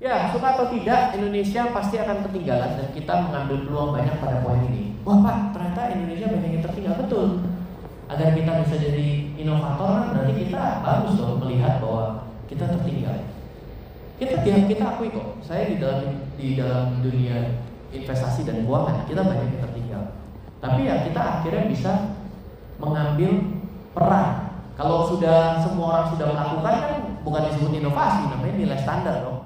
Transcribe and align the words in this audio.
Ya, 0.00 0.32
suka 0.32 0.56
atau 0.56 0.72
tidak, 0.72 1.12
Indonesia 1.12 1.68
pasti 1.76 2.00
akan 2.00 2.24
ketinggalan 2.24 2.72
dan 2.80 2.88
kita 2.96 3.20
mengambil 3.20 3.68
peluang 3.68 3.90
banyak 3.92 4.16
pada 4.16 4.40
poin 4.40 4.64
ini. 4.72 4.96
Wah 5.04 5.20
Pak, 5.20 5.52
ternyata 5.52 5.92
Indonesia 5.92 6.32
banyak 6.32 6.50
yang 6.56 6.64
tertinggal 6.64 6.94
betul. 7.04 7.44
Agar 8.08 8.32
kita 8.32 8.64
bisa 8.64 8.76
jadi 8.80 9.08
inovator 9.36 10.08
berarti 10.08 10.34
kita 10.40 10.80
bagus 10.80 11.20
dong 11.20 11.36
melihat 11.44 11.84
bahwa 11.84 12.32
kita 12.48 12.64
tertinggal. 12.64 13.28
Kita 14.16 14.40
kita, 14.40 14.58
kita 14.72 14.84
akui 14.88 15.12
kok, 15.12 15.36
saya 15.44 15.68
di 15.68 15.76
dalam 15.76 16.16
di 16.40 16.56
dalam 16.56 17.04
dunia 17.04 17.60
investasi 17.92 18.48
dan 18.48 18.64
keuangan 18.64 19.04
kita 19.04 19.20
banyak 19.20 19.52
yang 19.52 19.62
tertinggal. 19.68 20.02
Tapi 20.64 20.80
ya 20.88 21.04
kita 21.04 21.20
akhirnya 21.20 21.64
bisa 21.68 21.92
mengambil 22.80 23.52
peran. 23.92 24.48
Kalau 24.80 25.12
sudah 25.12 25.60
semua 25.60 25.86
orang 25.92 26.06
sudah 26.16 26.26
melakukan 26.32 26.76
kan 26.88 26.96
bukan 27.20 27.42
disebut 27.52 27.72
inovasi, 27.84 28.32
namanya 28.32 28.54
nilai 28.56 28.80
standar 28.80 29.16
dong. 29.20 29.39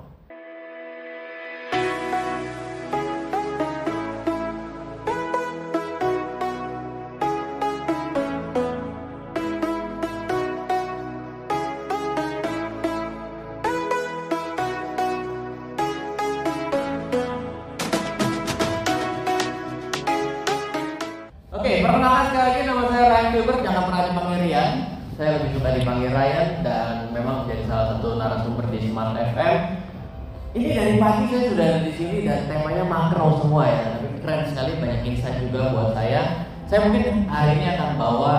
Ini 30.54 30.70
dari 30.70 30.94
pagi 31.02 31.26
saya 31.34 31.50
sudah 31.50 31.70
di 31.82 31.92
sini 31.98 32.22
dan 32.22 32.46
temanya 32.46 32.86
makro 32.86 33.42
semua 33.42 33.66
ya, 33.66 33.98
tapi 33.98 34.22
keren 34.22 34.46
sekali 34.46 34.78
banyak 34.78 35.02
insight 35.02 35.42
juga 35.42 35.74
buat 35.74 35.90
saya. 35.98 36.46
Saya 36.70 36.86
mungkin 36.86 37.26
hari 37.26 37.58
ini 37.58 37.74
akan 37.74 37.98
bawa 37.98 38.34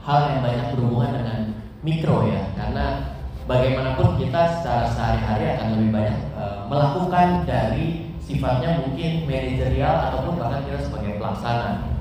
hal 0.00 0.20
yang 0.32 0.40
banyak 0.40 0.66
berhubungan 0.72 1.20
dengan 1.20 1.38
mikro 1.84 2.24
ya, 2.32 2.48
karena 2.56 3.12
bagaimanapun 3.44 4.16
kita 4.16 4.56
secara 4.56 4.88
sehari-hari 4.88 5.44
akan 5.52 5.66
lebih 5.76 5.90
banyak 5.92 6.18
eh, 6.32 6.58
melakukan 6.64 7.28
dari 7.44 7.86
sifatnya 8.24 8.80
mungkin 8.80 9.28
manajerial 9.28 9.96
ataupun 10.08 10.40
bahkan 10.40 10.64
kita 10.64 10.80
sebagai 10.80 11.20
pelaksana. 11.20 11.92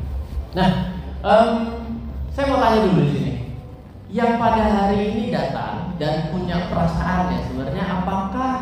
Nah, 0.56 0.70
em, 1.20 1.52
saya 2.32 2.48
mau 2.48 2.64
tanya 2.64 2.88
dulu 2.88 3.02
di 3.04 3.12
sini. 3.12 3.34
Yang 4.08 4.32
pada 4.40 4.64
hari 4.72 5.00
ini 5.12 5.24
datang 5.36 6.00
dan 6.00 6.32
punya 6.32 6.72
perasaan 6.72 7.30
ya 7.36 7.40
sebenarnya 7.44 7.86
apakah 8.02 8.54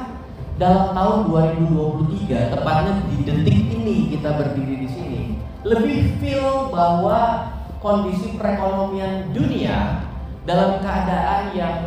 dalam 0.57 0.97
tahun 0.97 1.17
2023 1.29 2.53
tepatnya 2.53 2.93
di 3.05 3.17
detik 3.21 3.59
ini 3.77 3.95
kita 4.17 4.29
berdiri 4.41 4.75
di 4.81 4.89
sini 4.89 5.23
lebih 5.61 6.17
feel 6.17 6.73
bahwa 6.73 7.49
kondisi 7.77 8.35
perekonomian 8.41 9.29
dunia 9.37 10.01
dalam 10.49 10.81
keadaan 10.81 11.53
yang 11.53 11.77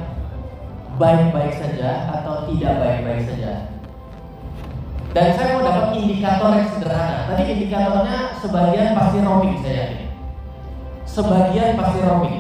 baik-baik 1.00 1.56
saja 1.58 2.12
atau 2.12 2.46
tidak 2.46 2.77
baik-baik 2.78 3.24
saja. 3.24 3.72
Dan 5.10 5.34
saya 5.34 5.58
mau 5.58 5.66
dapat 5.66 5.98
indikator 5.98 6.55
yang 6.55 6.70
sederhana. 6.70 7.27
Tadi 7.27 7.42
indikatornya 7.50 8.18
sebagian 8.38 8.94
pasti 8.94 9.18
roaming 9.24 9.58
saya 9.58 9.74
yakin. 9.74 10.02
Sebagian 11.02 11.74
pasti 11.74 11.98
roaming. 12.05 12.38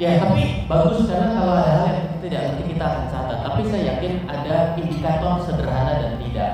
Ya, 0.00 0.18
tapi 0.18 0.66
bagus 0.66 1.06
karena 1.06 1.38
kalau 1.38 1.54
ada 1.54 1.72
hal 1.78 1.86
yang 1.92 2.11
tidak 2.22 2.40
nanti 2.46 2.62
kita 2.70 2.84
akan 2.86 3.04
catat. 3.10 3.38
Tapi 3.42 3.60
saya 3.66 3.82
yakin 3.94 4.12
ada 4.30 4.56
indikator 4.78 5.32
sederhana 5.42 5.92
dan 5.98 6.12
tidak. 6.22 6.52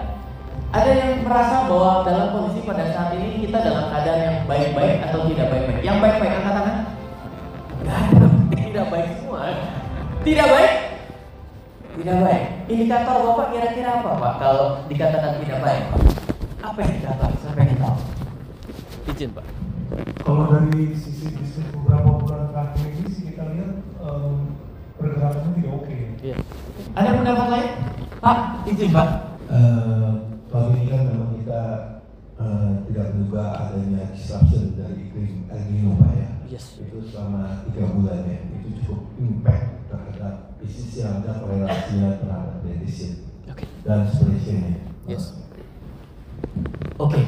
Ada 0.69 0.91
yang 0.92 1.12
merasa 1.25 1.64
bahwa 1.69 2.05
dalam 2.05 2.27
kondisi 2.33 2.60
pada 2.64 2.84
saat 2.92 3.12
ini 3.16 3.44
kita 3.44 3.56
dalam 3.60 3.88
keadaan 3.92 4.20
yang 4.20 4.36
baik-baik 4.48 4.97
atau 5.08 5.28
tidak 5.28 5.47
baik-baik. 5.52 5.80
Yang 5.84 5.98
baik-baik 6.00 6.33
angkat 6.41 6.55
tangan. 6.56 6.77
Gak 7.78 7.97
ada, 7.97 8.26
tidak 8.56 8.87
baik 8.93 9.09
semua. 9.20 9.41
Tidak 10.25 10.47
baik? 10.48 10.72
Tidak 11.98 12.16
baik. 12.20 12.43
Indikator 12.69 13.16
Bapak 13.25 13.47
kira-kira 13.53 13.91
apa 14.00 14.10
Pak 14.16 14.32
kalau 14.41 14.66
dikatakan 14.93 15.41
tidak 15.41 15.59
baik? 15.64 15.84
Apa 16.60 16.78
indikator? 16.84 17.31
Sampai 17.41 17.64
kita 17.69 17.81
tahu. 17.81 17.97
Izin 19.09 19.31
Pak. 19.32 19.47
Kalau 20.20 20.44
dari 20.53 20.93
sisi 20.93 21.32
bisnis 21.32 21.64
beberapa 21.72 22.12
bulan 22.20 22.53
terakhir 22.53 22.88
pergerakannya 25.19 25.51
tidak 25.59 25.73
oke. 25.75 25.97
Iya. 26.23 26.37
Ada 26.95 27.11
pendapat 27.19 27.47
lain? 27.51 27.71
Pak, 28.23 28.39
izin 28.71 28.91
Pak. 28.95 29.09
Eh, 29.51 30.11
tahun 30.47 30.71
ini 30.79 30.87
kan 30.87 31.01
memang 31.11 31.31
kita 31.43 31.62
eh, 32.39 32.71
tidak 32.87 33.06
menduga 33.15 33.45
adanya 33.67 34.03
disruption 34.15 34.79
dari 34.79 35.11
iklim 35.11 35.51
El 35.51 35.62
Nino 35.75 35.91
Pak 35.99 36.12
ya. 36.15 36.29
Yes. 36.49 36.79
Itu 36.79 37.03
selama 37.11 37.67
tiga 37.67 37.91
bulan 37.91 38.25
ya, 38.31 38.39
itu 38.47 38.69
cukup 38.81 39.01
impact 39.19 39.91
terhadap 39.91 40.34
bisnis 40.62 41.03
yang 41.03 41.21
ada 41.21 41.43
korelasinya 41.43 42.09
terhadap 42.23 42.56
defisit 42.62 43.27
Oke. 43.50 43.67
dan 43.83 44.06
seterusnya. 44.06 44.87
Yes. 45.11 45.35
Oke. 46.99 47.21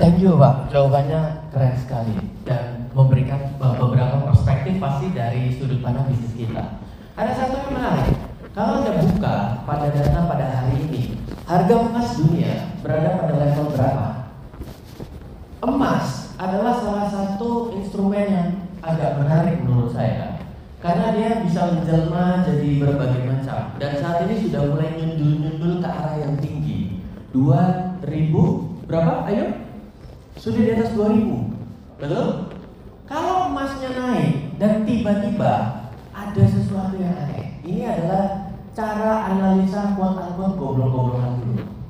Thank 0.00 0.24
you 0.24 0.32
Pak, 0.40 0.72
jawabannya 0.72 1.52
keren 1.52 1.76
sekali 1.76 2.16
dan 2.48 2.88
memberikan 2.96 3.52
beberapa 3.60 4.32
perspektif 4.32 4.80
pasti 4.80 5.12
dari 5.12 5.52
sudut 5.52 5.84
pandang 5.84 6.08
bisnis 6.08 6.40
kita. 6.40 6.80
Ada 7.20 7.36
satu 7.36 7.60
yang 7.60 7.76
menarik, 7.76 8.16
kalau 8.56 8.80
Anda 8.80 8.96
buka 8.96 9.60
pada 9.68 9.92
data 9.92 10.24
pada 10.24 10.46
hari 10.48 10.88
ini, 10.88 11.20
harga 11.44 11.74
emas 11.84 12.16
dunia 12.16 12.72
berada 12.80 13.20
pada 13.20 13.34
level 13.44 13.66
berapa? 13.76 14.06
Emas 15.68 16.32
adalah 16.40 16.80
salah 16.80 17.06
satu 17.12 17.76
instrumen 17.76 18.24
yang 18.24 18.48
agak 18.80 19.20
menarik 19.20 19.60
menurut 19.60 19.92
saya 19.92 20.40
karena 20.80 21.12
dia 21.12 21.44
bisa 21.44 21.76
menjelma 21.76 22.48
jadi 22.48 22.80
berbagai 22.80 23.28
macam 23.28 23.76
dan 23.76 23.92
saat 24.00 24.24
ini 24.24 24.48
sudah 24.48 24.64
mulai 24.64 24.96
nyundul-nyundul 24.96 25.84
ke 25.84 25.88
arah 25.92 26.16
yang 26.16 26.40
tinggi 26.40 27.04
2000 27.36 27.50
berapa 27.52 27.68
ayo 27.68 27.79
sudah 30.40 30.60
di 30.64 30.72
atas 30.72 30.96
2000 30.96 32.00
betul 32.00 32.48
kalau 33.04 33.52
emasnya 33.52 33.92
naik 33.92 34.56
dan 34.56 34.88
tiba-tiba 34.88 35.52
ada 36.16 36.42
sesuatu 36.48 36.96
yang 36.96 37.12
aneh 37.12 37.60
ini 37.60 37.84
adalah 37.84 38.56
cara 38.72 39.28
analisa 39.36 39.92
kuat 40.00 40.16
kuat 40.32 40.56
goblok-goblokan 40.56 41.44
dulu 41.44 41.80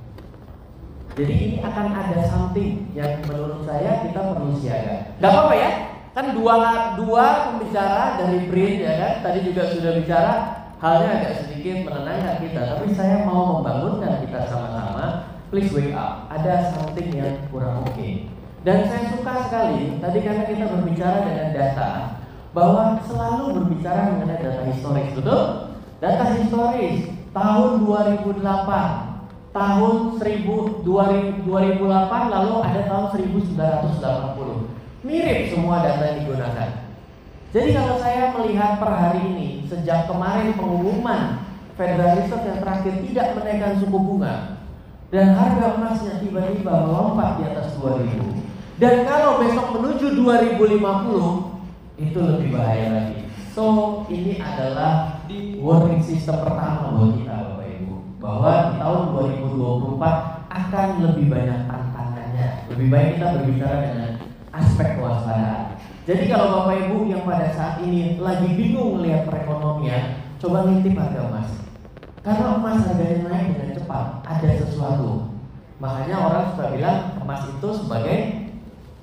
jadi 1.15 1.35
ini 1.37 1.57
akan 1.61 1.87
ada 1.91 2.19
something 2.27 2.91
yang 2.97 3.19
menurut 3.27 3.67
saya 3.67 4.07
kita 4.07 4.31
perlu 4.31 4.55
siaga. 4.57 5.19
Gak 5.19 5.29
apa-apa 5.29 5.55
ya, 5.59 5.71
kan 6.15 6.27
dua 6.33 6.55
dua 6.97 7.25
pembicara 7.51 8.17
dari 8.17 8.47
BRIN 8.47 8.87
ya 8.87 8.95
kan, 8.97 9.13
tadi 9.27 9.45
juga 9.45 9.69
sudah 9.69 10.01
bicara 10.01 10.33
halnya 10.81 11.21
agak 11.21 11.35
sedikit 11.45 11.85
menenangkan 11.85 12.41
kita, 12.41 12.61
tapi 12.73 12.95
saya 12.97 13.27
mau 13.27 13.59
membangunkan 13.59 14.23
kita 14.23 14.49
sama-sama. 14.49 15.35
Please 15.51 15.75
wake 15.75 15.93
up. 15.93 16.31
Ada 16.31 16.73
something 16.73 17.11
yang 17.11 17.43
kurang 17.51 17.83
oke. 17.83 18.31
Dan 18.61 18.85
saya 18.93 19.09
suka 19.17 19.49
sekali 19.49 19.97
tadi 20.05 20.19
karena 20.21 20.45
kita 20.45 20.69
berbicara 20.69 21.25
dengan 21.25 21.49
data 21.57 21.91
bahwa 22.53 23.01
selalu 23.09 23.45
berbicara 23.57 24.13
mengenai 24.13 24.37
data 24.37 24.63
historis, 24.69 25.17
betul? 25.17 25.43
Data 25.97 26.25
historis 26.37 27.09
tahun 27.33 27.89
2008 27.89 28.45
tahun 29.51 29.95
1000 30.21 30.85
2000 30.85 31.49
2008 31.49 32.35
lalu 32.37 32.53
ada 32.63 32.81
tahun 32.87 33.07
1980 33.57 35.09
mirip 35.09 35.41
semua 35.49 35.81
data 35.81 36.03
yang 36.05 36.19
digunakan. 36.25 36.69
Jadi 37.51 37.69
kalau 37.75 37.97
saya 37.99 38.31
melihat 38.37 38.79
per 38.79 38.93
hari 38.93 39.21
ini 39.25 39.49
sejak 39.67 40.07
kemarin 40.07 40.55
pengumuman 40.55 41.49
Federal 41.75 42.21
Reserve 42.21 42.47
yang 42.47 42.61
terakhir 42.61 42.95
tidak 43.09 43.27
menaikkan 43.41 43.73
suku 43.81 43.99
bunga 43.99 44.61
dan 45.11 45.35
harga 45.35 45.81
emasnya 45.81 46.23
tiba-tiba 46.23 46.87
melompat 46.87 47.41
di 47.41 47.43
atas 47.49 47.75
2000 47.81 48.50
dan 48.81 49.05
kalau 49.05 49.45
besok 49.45 49.77
menuju 49.77 50.17
2050 50.17 52.01
itu 52.01 52.19
lebih 52.19 52.49
bahaya 52.57 52.87
lagi 52.97 53.29
so 53.53 53.65
ini 54.09 54.41
adalah 54.41 55.21
warning 55.61 56.01
system 56.01 56.41
pertama 56.41 56.97
buat 56.97 57.13
kita 57.21 57.35
Bapak 57.37 57.69
Ibu 57.77 57.95
bahwa 58.17 58.53
di 58.73 58.73
tahun 58.81 59.03
2024 59.53 60.41
akan 60.51 60.89
lebih 61.05 61.27
banyak 61.31 61.61
tantangannya. 61.69 62.49
Lebih 62.73 62.87
baik 62.89 63.09
kita 63.17 63.27
berbicara 63.39 63.77
dengan 63.87 64.11
aspek 64.51 64.89
kewaspadaan. 64.99 65.79
Jadi 66.09 66.25
kalau 66.27 66.47
Bapak 66.59 66.77
Ibu 66.89 66.97
yang 67.13 67.23
pada 67.23 67.53
saat 67.55 67.85
ini 67.85 68.19
lagi 68.19 68.49
bingung 68.57 68.99
melihat 68.99 69.29
perekonomian, 69.29 70.25
coba 70.43 70.67
ngintip 70.67 70.97
harga 70.99 71.21
emas. 71.29 71.49
Karena 72.21 72.47
emas 72.57 72.79
harganya 72.89 73.29
naik 73.29 73.49
dengan 73.55 73.71
cepat, 73.77 74.05
ada 74.27 74.49
sesuatu. 74.59 75.11
Makanya 75.81 76.17
orang 76.21 76.45
suka 76.53 76.65
bilang 76.77 76.99
emas 77.25 77.43
itu 77.49 77.69
sebagai 77.73 78.17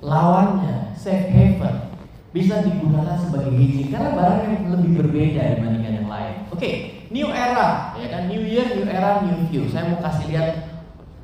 lawannya, 0.02 0.94
safe 0.94 1.28
haven. 1.30 1.90
Bisa 2.28 2.60
digunakan 2.60 3.16
sebagai 3.16 3.56
hedging 3.56 3.88
karena 3.88 4.12
barang 4.12 4.40
yang 4.46 4.64
lebih 4.76 4.90
berbeda 5.00 5.58
dibandingkan 5.58 5.94
yang 6.04 6.08
lain. 6.12 6.34
Oke, 6.52 6.70
new 7.08 7.28
era, 7.32 7.96
ya 7.96 8.06
kan? 8.12 8.28
New 8.28 8.44
year, 8.44 8.68
new 8.76 8.84
era, 8.84 9.24
new 9.24 9.48
view. 9.48 9.64
Saya 9.72 9.88
mau 9.88 9.98
kasih 10.04 10.28
lihat 10.28 10.48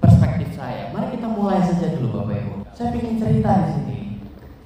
perspektif 0.00 0.56
saya. 0.56 0.88
Mari 0.97 1.21
kita 1.21 1.29
mulai 1.29 1.61
saja 1.61 1.93
dulu 1.93 2.25
Bapak 2.25 2.41
Ibu. 2.41 2.53
Saya 2.73 2.88
ingin 2.97 3.21
cerita 3.21 3.50
di 3.53 3.69
sini. 3.76 4.00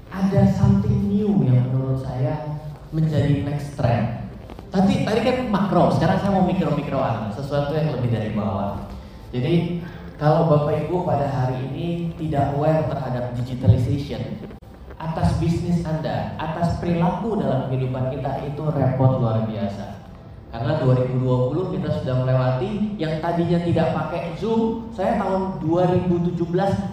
Ada 0.08 0.40
something 0.56 1.10
new 1.10 1.42
yang 1.44 1.68
menurut 1.68 2.00
saya 2.06 2.58
menjadi 2.94 3.44
next 3.44 3.76
trend. 3.76 4.30
Tadi 4.68 5.04
tadi 5.04 5.20
kan 5.24 5.36
makro, 5.48 5.90
sekarang 5.96 6.20
saya 6.20 6.32
mau 6.38 6.44
mikro-mikroan, 6.44 7.32
sesuatu 7.32 7.72
yang 7.72 7.92
lebih 7.98 8.12
dari 8.12 8.30
bawah. 8.36 8.88
Jadi 9.32 9.84
kalau 10.18 10.50
Bapak 10.50 10.90
Ibu 10.90 11.06
pada 11.06 11.30
hari 11.30 11.62
ini 11.70 12.10
tidak 12.18 12.58
aware 12.58 12.90
terhadap 12.90 13.38
digitalization, 13.38 14.50
atas 14.98 15.38
bisnis 15.38 15.86
Anda, 15.86 16.34
atas 16.42 16.82
perilaku 16.82 17.38
dalam 17.38 17.70
kehidupan 17.70 18.10
kita 18.10 18.42
itu 18.42 18.62
repot 18.66 19.22
luar 19.22 19.46
biasa. 19.46 20.10
Karena 20.50 20.82
2020 20.82 21.74
kita 21.78 21.88
sudah 22.02 22.14
melewati 22.26 22.98
yang 22.98 23.22
tadinya 23.22 23.62
tidak 23.62 23.94
pakai 23.94 24.34
Zoom, 24.42 24.90
saya 24.90 25.22
tahun 25.22 25.62
2017 25.62 26.34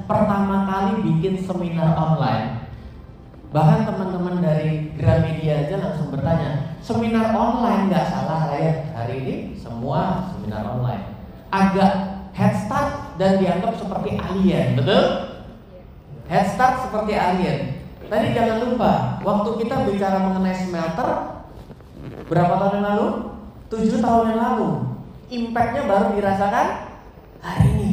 pertama 0.06 0.69
kali 0.69 0.94
bikin 1.10 1.42
seminar 1.42 1.98
online. 1.98 2.62
Bahkan 3.50 3.89
teman-teman 3.89 4.38
dari 4.44 4.94
Gramedia 5.01 5.66
aja 5.66 5.81
langsung 5.81 6.13
bertanya, 6.13 6.77
seminar 6.77 7.33
online 7.33 7.89
nggak 7.89 8.06
salah 8.06 8.54
ya 8.54 8.86
hari 8.94 9.16
ini 9.25 9.36
semua 9.57 10.30
seminar 10.36 10.62
online. 10.77 11.16
Agak 11.50 12.14
head 12.35 12.53
start 12.67 13.15
dan 13.15 13.39
dianggap 13.39 13.79
seperti 13.79 14.19
alien, 14.19 14.75
betul? 14.75 15.03
Head 16.27 16.45
start 16.51 16.83
seperti 16.83 17.15
alien. 17.15 17.59
Tadi 18.05 18.27
jangan 18.35 18.57
lupa, 18.69 19.17
waktu 19.23 19.49
kita 19.65 19.87
bicara 19.87 20.19
mengenai 20.21 20.53
smelter, 20.53 21.09
berapa 22.27 22.53
tahun 22.59 22.75
yang 22.77 22.85
lalu? 22.85 23.07
Tujuh 23.71 23.97
tahun 24.03 24.35
yang 24.35 24.41
lalu. 24.43 24.69
Impactnya 25.25 25.89
baru 25.89 26.13
dirasakan 26.13 26.67
hari 27.41 27.65
ini. 27.73 27.91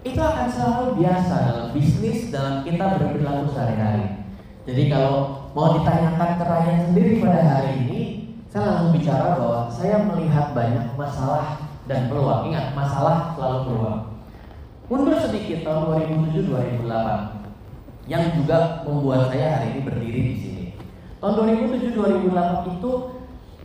Itu 0.00 0.16
akan 0.24 0.48
selalu 0.48 1.04
biasa 1.04 1.34
dalam 1.44 1.68
bisnis, 1.76 2.32
dalam 2.32 2.64
kita 2.64 2.96
berperilaku 2.96 3.52
sehari-hari. 3.52 4.24
Jadi 4.64 4.88
kalau 4.88 5.50
mau 5.52 5.76
ditanyakan 5.76 6.40
ke 6.40 6.44
Ryan 6.46 6.78
sendiri 6.88 7.12
pada 7.20 7.40
hari 7.44 7.70
ini, 7.84 8.00
saya 8.48 8.72
langsung 8.72 8.96
bicara 8.96 9.36
bahwa 9.36 9.68
saya 9.68 10.00
melihat 10.08 10.56
banyak 10.56 10.96
masalah 10.96 11.69
dan 11.90 12.06
peluang. 12.06 12.46
Ingat, 12.46 12.70
masalah 12.78 13.34
selalu 13.34 13.58
peluang. 13.66 14.00
Mundur 14.86 15.18
sedikit 15.18 15.66
tahun 15.66 15.98
2007-2008 16.30 16.86
yang 18.06 18.24
juga 18.38 18.86
membuat 18.86 19.34
saya 19.34 19.58
hari 19.58 19.66
ini 19.74 19.80
berdiri 19.82 20.20
di 20.22 20.34
sini. 20.38 20.64
Tahun 21.18 21.34
2007-2008 21.34 22.78
itu 22.78 22.90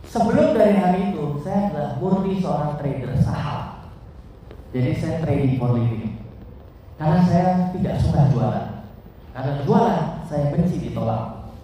sebelum 0.06 0.58
dari 0.58 0.74
hari 0.74 1.14
itu 1.14 1.38
saya 1.42 1.70
adalah 1.70 1.92
murni 2.02 2.42
seorang 2.42 2.74
trader 2.78 3.14
saham. 3.22 3.90
Jadi 4.74 4.90
saya 4.98 5.22
trading 5.22 5.54
for 5.58 5.74
living. 5.74 6.18
Karena 6.98 7.22
saya 7.26 7.46
tidak 7.74 7.94
suka 8.02 8.26
jualan. 8.34 8.66
Karena 9.34 9.52
jualan 9.62 10.00
saya 10.26 10.50
benci 10.54 10.76
ditolak. 10.90 11.54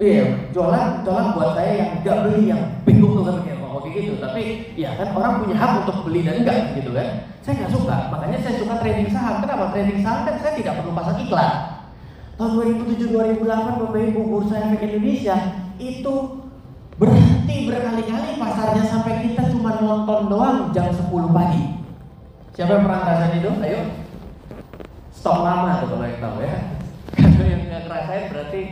Iya, 0.00 0.48
jualan, 0.56 1.04
jualan 1.04 1.36
buat 1.36 1.50
saya 1.52 1.72
yang 1.76 1.90
nggak 2.00 2.18
beli 2.24 2.42
yang 2.48 2.62
bingung 2.88 3.20
tuh 3.20 3.24
kan 3.28 3.44
kayak 3.90 4.04
gitu. 4.06 4.14
Tapi 4.22 4.42
ya 4.78 4.90
kan 4.96 5.08
orang 5.12 5.44
punya 5.44 5.56
hak 5.58 5.72
untuk 5.84 5.96
beli 6.06 6.20
dan 6.22 6.46
enggak 6.46 6.58
gitu 6.78 6.90
kan. 6.94 7.08
Saya 7.40 7.54
nggak 7.64 7.72
suka, 7.72 7.96
makanya 8.12 8.38
saya 8.44 8.54
suka 8.60 8.74
trading 8.78 9.10
saham. 9.10 9.34
Kenapa? 9.42 9.64
Trading 9.74 10.00
saham 10.04 10.20
kan 10.28 10.34
saya 10.38 10.52
tidak 10.54 10.74
perlu 10.80 10.92
pasang 10.94 11.18
iklan. 11.24 11.52
Tahun 12.40 12.52
2007-2008 12.56 13.44
Bapak 13.84 14.00
Ibu 14.00 14.20
Bursa 14.24 14.56
Efek 14.64 14.80
Indonesia 14.80 15.36
itu 15.76 16.14
berhenti 16.96 17.56
berkali-kali 17.68 18.30
pasarnya 18.36 18.84
sampai 18.88 19.24
kita 19.28 19.48
cuma 19.52 19.76
nonton 19.80 20.28
doang 20.28 20.58
jam 20.72 20.88
10 20.92 21.08
pagi. 21.32 21.64
Siapa 22.56 22.76
yang 22.76 22.84
pernah 22.84 23.00
ngerasain 23.04 23.40
itu? 23.40 23.50
Ayo. 23.60 23.80
Stok 25.16 25.38
lama 25.44 25.80
tuh 25.84 25.88
kalau 25.96 26.04
yang 26.04 26.20
tahu 26.20 26.36
ya. 26.44 26.56
Kalau 27.20 27.44
yang 27.44 27.62
nggak 27.68 27.82
ngerasain 27.88 28.24
berarti 28.32 28.62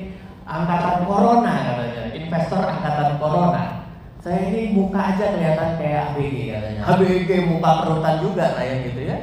angkatan 0.49 0.97
corona 1.05 1.55
katanya, 1.69 2.03
investor 2.17 2.63
angkatan 2.65 3.11
corona. 3.21 3.78
Saya 4.19 4.51
ini 4.51 4.75
muka 4.75 4.99
aja 4.99 5.31
kelihatan 5.31 5.71
kayak 5.79 6.03
ABG 6.15 6.37
katanya. 6.51 6.83
ABG 6.91 7.31
muka 7.47 7.71
perutan 7.87 8.17
juga 8.19 8.47
kayak 8.59 8.77
gitu 8.91 9.01
ya. 9.07 9.19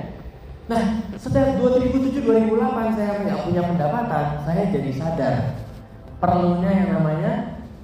Nah, 0.65 0.81
setelah 1.19 1.59
2007-2008 1.61 2.97
saya 2.97 3.13
nggak 3.21 3.41
punya 3.45 3.61
pendapatan, 3.69 4.25
saya 4.41 4.63
jadi 4.71 4.91
sadar 4.97 5.35
perlunya 6.17 6.71
yang 6.73 6.89
namanya 6.95 7.33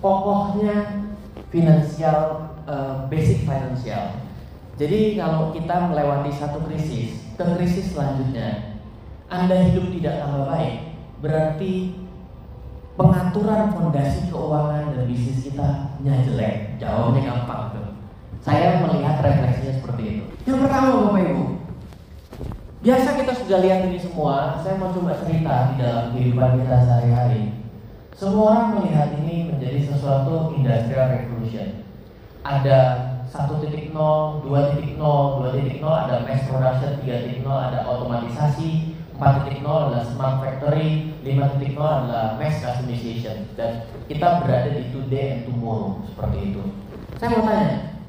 pokoknya 0.01 1.05
finansial, 1.51 2.49
uh, 2.65 3.05
basic 3.11 3.43
finansial. 3.43 4.17
Jadi 4.79 5.19
kalau 5.19 5.53
kita 5.53 5.91
melewati 5.91 6.31
satu 6.33 6.63
krisis, 6.65 7.21
ke 7.37 7.43
krisis 7.59 7.93
selanjutnya, 7.93 8.79
Anda 9.29 9.67
hidup 9.67 9.93
tidak 9.93 10.25
tambah 10.25 10.49
baik, 10.49 10.75
berarti 11.21 12.01
pengaturan 12.97 13.77
fondasi 13.77 14.31
keuangan 14.31 14.95
dan 14.95 15.03
bisnis 15.05 15.45
kita 15.45 15.90
nya 16.01 16.13
jelek. 16.25 16.81
Jawabnya 16.81 17.21
gampang 17.25 17.63
tuh. 17.77 17.87
Saya 18.41 18.81
melihat 18.81 19.21
refleksinya 19.21 19.73
seperti 19.77 20.03
itu. 20.17 20.23
Yang 20.49 20.59
pertama 20.65 20.87
Bapak 20.97 21.21
Ibu, 21.29 21.45
biasa 22.81 23.07
kita 23.21 23.33
sudah 23.37 23.57
lihat 23.61 23.79
ini 23.85 23.97
semua. 24.01 24.57
Saya 24.65 24.81
mau 24.81 24.89
coba 24.89 25.13
cerita 25.21 25.73
di 25.73 25.75
dalam 25.77 26.05
kehidupan 26.17 26.57
kita 26.57 26.75
sehari-hari. 26.81 27.53
Semua 28.17 28.43
orang 28.53 28.67
melihat 28.81 29.13
ini 29.21 29.49
menjadi 29.53 29.93
sesuatu 29.93 30.53
industrial 30.57 31.13
revolution. 31.13 31.85
Ada 32.41 32.79
1.0, 33.29 33.93
2.0, 33.93 34.43
2.0, 34.43 34.99
ada 35.85 36.15
mass 36.25 36.41
production, 36.49 36.91
3.0, 37.05 37.45
ada 37.45 37.79
otomatisasi, 37.85 38.97
4.0 39.21 39.61
adalah 39.61 40.01
smart 40.01 40.41
factory, 40.41 41.13
5.0 41.21 41.77
adalah 41.77 42.41
mass 42.41 42.57
customization 42.57 43.53
dan 43.53 43.85
kita 44.09 44.41
berada 44.41 44.73
di 44.73 44.89
today 44.89 45.37
and 45.37 45.41
tomorrow 45.45 46.01
seperti 46.09 46.49
itu. 46.49 46.61
Saya 47.21 47.29
mau 47.37 47.45
tanya, 47.45 48.01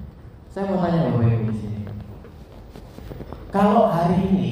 saya 0.49 0.65
mau 0.73 0.81
tanya 0.81 1.13
Bapak 1.13 1.29
Ibu 1.29 1.53
di 1.53 1.57
sini. 1.61 1.81
Kalau 3.53 3.93
hari 3.93 4.25
ini 4.25 4.49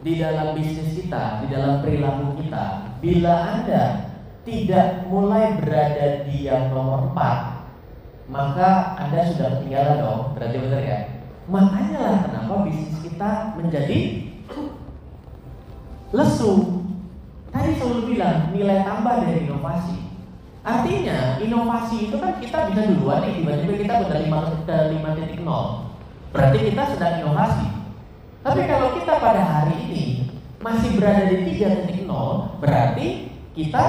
di 0.00 0.16
dalam 0.16 0.56
bisnis 0.56 0.96
kita, 0.96 1.44
di 1.44 1.52
dalam 1.52 1.84
perilaku 1.84 2.40
kita, 2.40 2.96
bila 3.04 3.34
Anda 3.52 4.08
tidak 4.48 5.04
mulai 5.12 5.60
berada 5.60 6.24
di 6.24 6.48
yang 6.48 6.72
nomor 6.72 7.12
4, 7.12 8.32
maka 8.32 8.96
Anda 9.04 9.20
sudah 9.28 9.60
ketinggalan 9.60 10.00
dong, 10.00 10.22
berarti 10.32 10.56
benar 10.64 10.80
ya? 10.80 10.98
Makanya 11.44 11.98
lah 12.00 12.16
kenapa 12.24 12.64
bisnis 12.64 13.04
kita 13.04 13.52
menjadi 13.60 14.32
lesu. 16.14 16.52
Tadi 17.50 17.70
selalu 17.78 18.14
bilang 18.14 18.54
nilai 18.54 18.86
tambah 18.86 19.26
dari 19.26 19.46
inovasi. 19.46 19.98
Artinya 20.64 21.36
inovasi 21.42 22.08
itu 22.08 22.16
kan 22.16 22.40
kita 22.40 22.72
bisa 22.72 22.82
duluan 22.88 23.20
nih 23.20 23.42
tiba-tiba 23.42 23.74
kita 23.84 23.94
udah 24.08 24.18
lima 24.22 24.38
ke 24.64 24.76
lima 24.96 25.10
titik 25.18 25.40
nol. 25.44 25.92
Berarti 26.32 26.58
kita 26.72 26.82
sedang 26.94 27.14
inovasi. 27.20 27.66
Tapi 28.40 28.60
kalau 28.64 28.88
kita 28.96 29.12
pada 29.20 29.42
hari 29.44 29.76
ini 29.90 30.04
masih 30.64 30.96
berada 30.96 31.28
di 31.28 31.52
tiga 31.52 31.84
titik 31.84 32.08
nol, 32.08 32.56
berarti 32.58 33.28
kita 33.52 33.84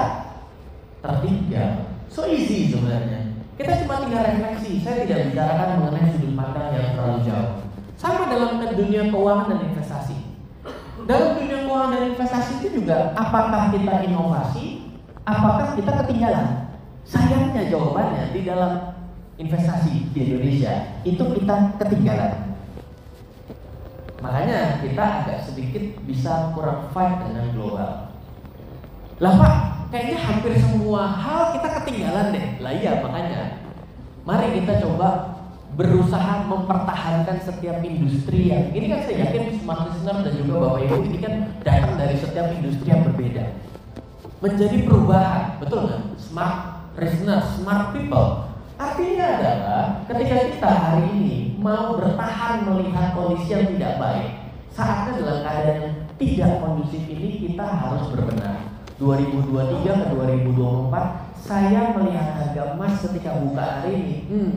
tertinggal. 1.00 1.96
So 2.12 2.28
easy 2.28 2.70
sebenarnya. 2.70 3.34
Kita 3.56 3.72
cuma 3.82 4.04
tinggal 4.04 4.22
refleksi. 4.36 4.84
Saya 4.84 5.08
tidak 5.08 5.32
bicarakan 5.32 5.80
mengenai 5.80 6.12
sudut 6.12 6.36
pandang 6.36 6.70
yang 6.76 6.92
terlalu 6.92 7.18
jauh. 7.24 7.50
Sama 7.96 8.28
dalam 8.28 8.60
dunia 8.60 9.08
keuangan 9.08 9.48
dan 9.48 9.60
investasi. 9.72 10.16
Dalam 11.08 11.40
dunia 11.40 11.55
keuangan 11.76 11.92
dan 11.92 12.04
investasi 12.16 12.52
itu 12.64 12.68
juga 12.80 13.12
apakah 13.12 13.68
kita 13.68 14.08
inovasi, 14.08 14.96
apakah 15.28 15.76
kita 15.76 15.92
ketinggalan? 16.00 16.72
Sayangnya 17.04 17.68
jawabannya 17.68 18.32
di 18.32 18.48
dalam 18.48 18.96
investasi 19.36 20.08
di 20.16 20.18
Indonesia 20.24 20.72
itu 21.04 21.20
kita 21.20 21.76
ketinggalan. 21.76 22.56
Makanya 24.24 24.80
kita 24.80 25.04
agak 25.04 25.38
sedikit 25.44 25.84
bisa 26.08 26.56
kurang 26.56 26.88
fight 26.96 27.20
dengan 27.28 27.52
global. 27.52 28.16
Lah 29.20 29.34
Pak, 29.36 29.54
kayaknya 29.92 30.18
hampir 30.24 30.56
semua 30.56 31.12
hal 31.12 31.60
kita 31.60 31.68
ketinggalan 31.84 32.32
deh. 32.32 32.46
Lah 32.64 32.72
iya 32.72 33.04
makanya. 33.04 33.68
Mari 34.24 34.64
kita 34.64 34.80
coba 34.80 35.35
berusaha 35.76 36.48
mempertahankan 36.48 37.36
setiap 37.44 37.84
industri 37.84 38.48
yang 38.48 38.72
ini 38.72 38.88
kan 38.88 39.04
saya 39.04 39.28
yakin 39.28 39.60
smart 39.60 39.92
listener 39.92 40.24
dan 40.24 40.32
juga 40.40 40.52
bapak 40.64 40.80
ibu 40.88 40.96
ini 41.04 41.18
kan 41.20 41.34
datang 41.60 41.94
dari 42.00 42.16
setiap 42.16 42.48
industri 42.56 42.88
yang 42.88 43.04
berbeda. 43.04 43.44
Menjadi 44.40 44.78
perubahan 44.88 45.60
betul 45.60 45.84
nggak? 45.84 46.02
Smart 46.16 46.56
listener 46.96 47.44
smart 47.60 47.92
people. 47.92 48.48
Artinya 48.80 49.26
adalah 49.36 49.82
ketika 50.08 50.36
kita 50.48 50.70
hari 50.72 51.04
ini 51.12 51.36
mau 51.60 51.96
bertahan 52.00 52.64
melihat 52.64 53.12
kondisi 53.12 53.52
yang 53.52 53.68
tidak 53.76 53.92
baik 54.00 54.28
saatnya 54.72 55.12
dalam 55.20 55.38
keadaan 55.44 55.80
yang 55.80 55.94
tidak 56.16 56.50
kondusif 56.64 57.02
ini 57.04 57.52
kita 57.52 57.64
harus 57.64 58.12
berbenah. 58.16 58.64
2023 58.96 59.92
ke 59.92 60.06
2024 60.08 61.36
saya 61.36 61.92
melihat 61.92 62.28
harga 62.32 62.62
emas 62.72 62.96
ketika 63.04 63.36
buka 63.44 63.60
hari 63.60 63.92
ini 63.92 64.16
hmm, 64.24 64.52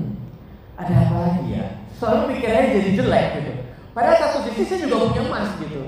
ada 0.79 0.93
apa 0.95 1.15
lagi 1.27 1.45
ya? 1.51 1.65
Selalu 1.99 2.21
mikirnya 2.31 2.71
jadi 2.71 2.89
jelek 2.95 3.25
gitu. 3.35 3.53
Padahal 3.91 4.15
satu 4.15 4.47
sisi 4.47 4.63
saya 4.63 4.79
juga 4.87 5.11
punya 5.11 5.21
emas 5.27 5.49
gitu. 5.59 5.81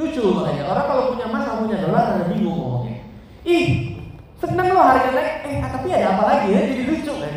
Lucu 0.00 0.22
makanya 0.32 0.64
orang 0.72 0.86
kalau 0.88 1.02
punya 1.12 1.26
emas 1.28 1.42
sama 1.44 1.60
punya 1.68 1.78
dolar 1.84 2.04
ada 2.16 2.24
bingung 2.32 2.56
ngomongnya. 2.56 3.04
Ih, 3.44 3.66
seneng 4.40 4.72
loh 4.72 4.80
harga 4.80 5.10
naik. 5.12 5.34
Eh, 5.44 5.56
tapi 5.60 5.88
ada 5.92 6.06
apa 6.16 6.22
lagi 6.24 6.46
ya? 6.56 6.60
Jadi 6.72 6.82
lucu 6.88 7.12
kan. 7.12 7.34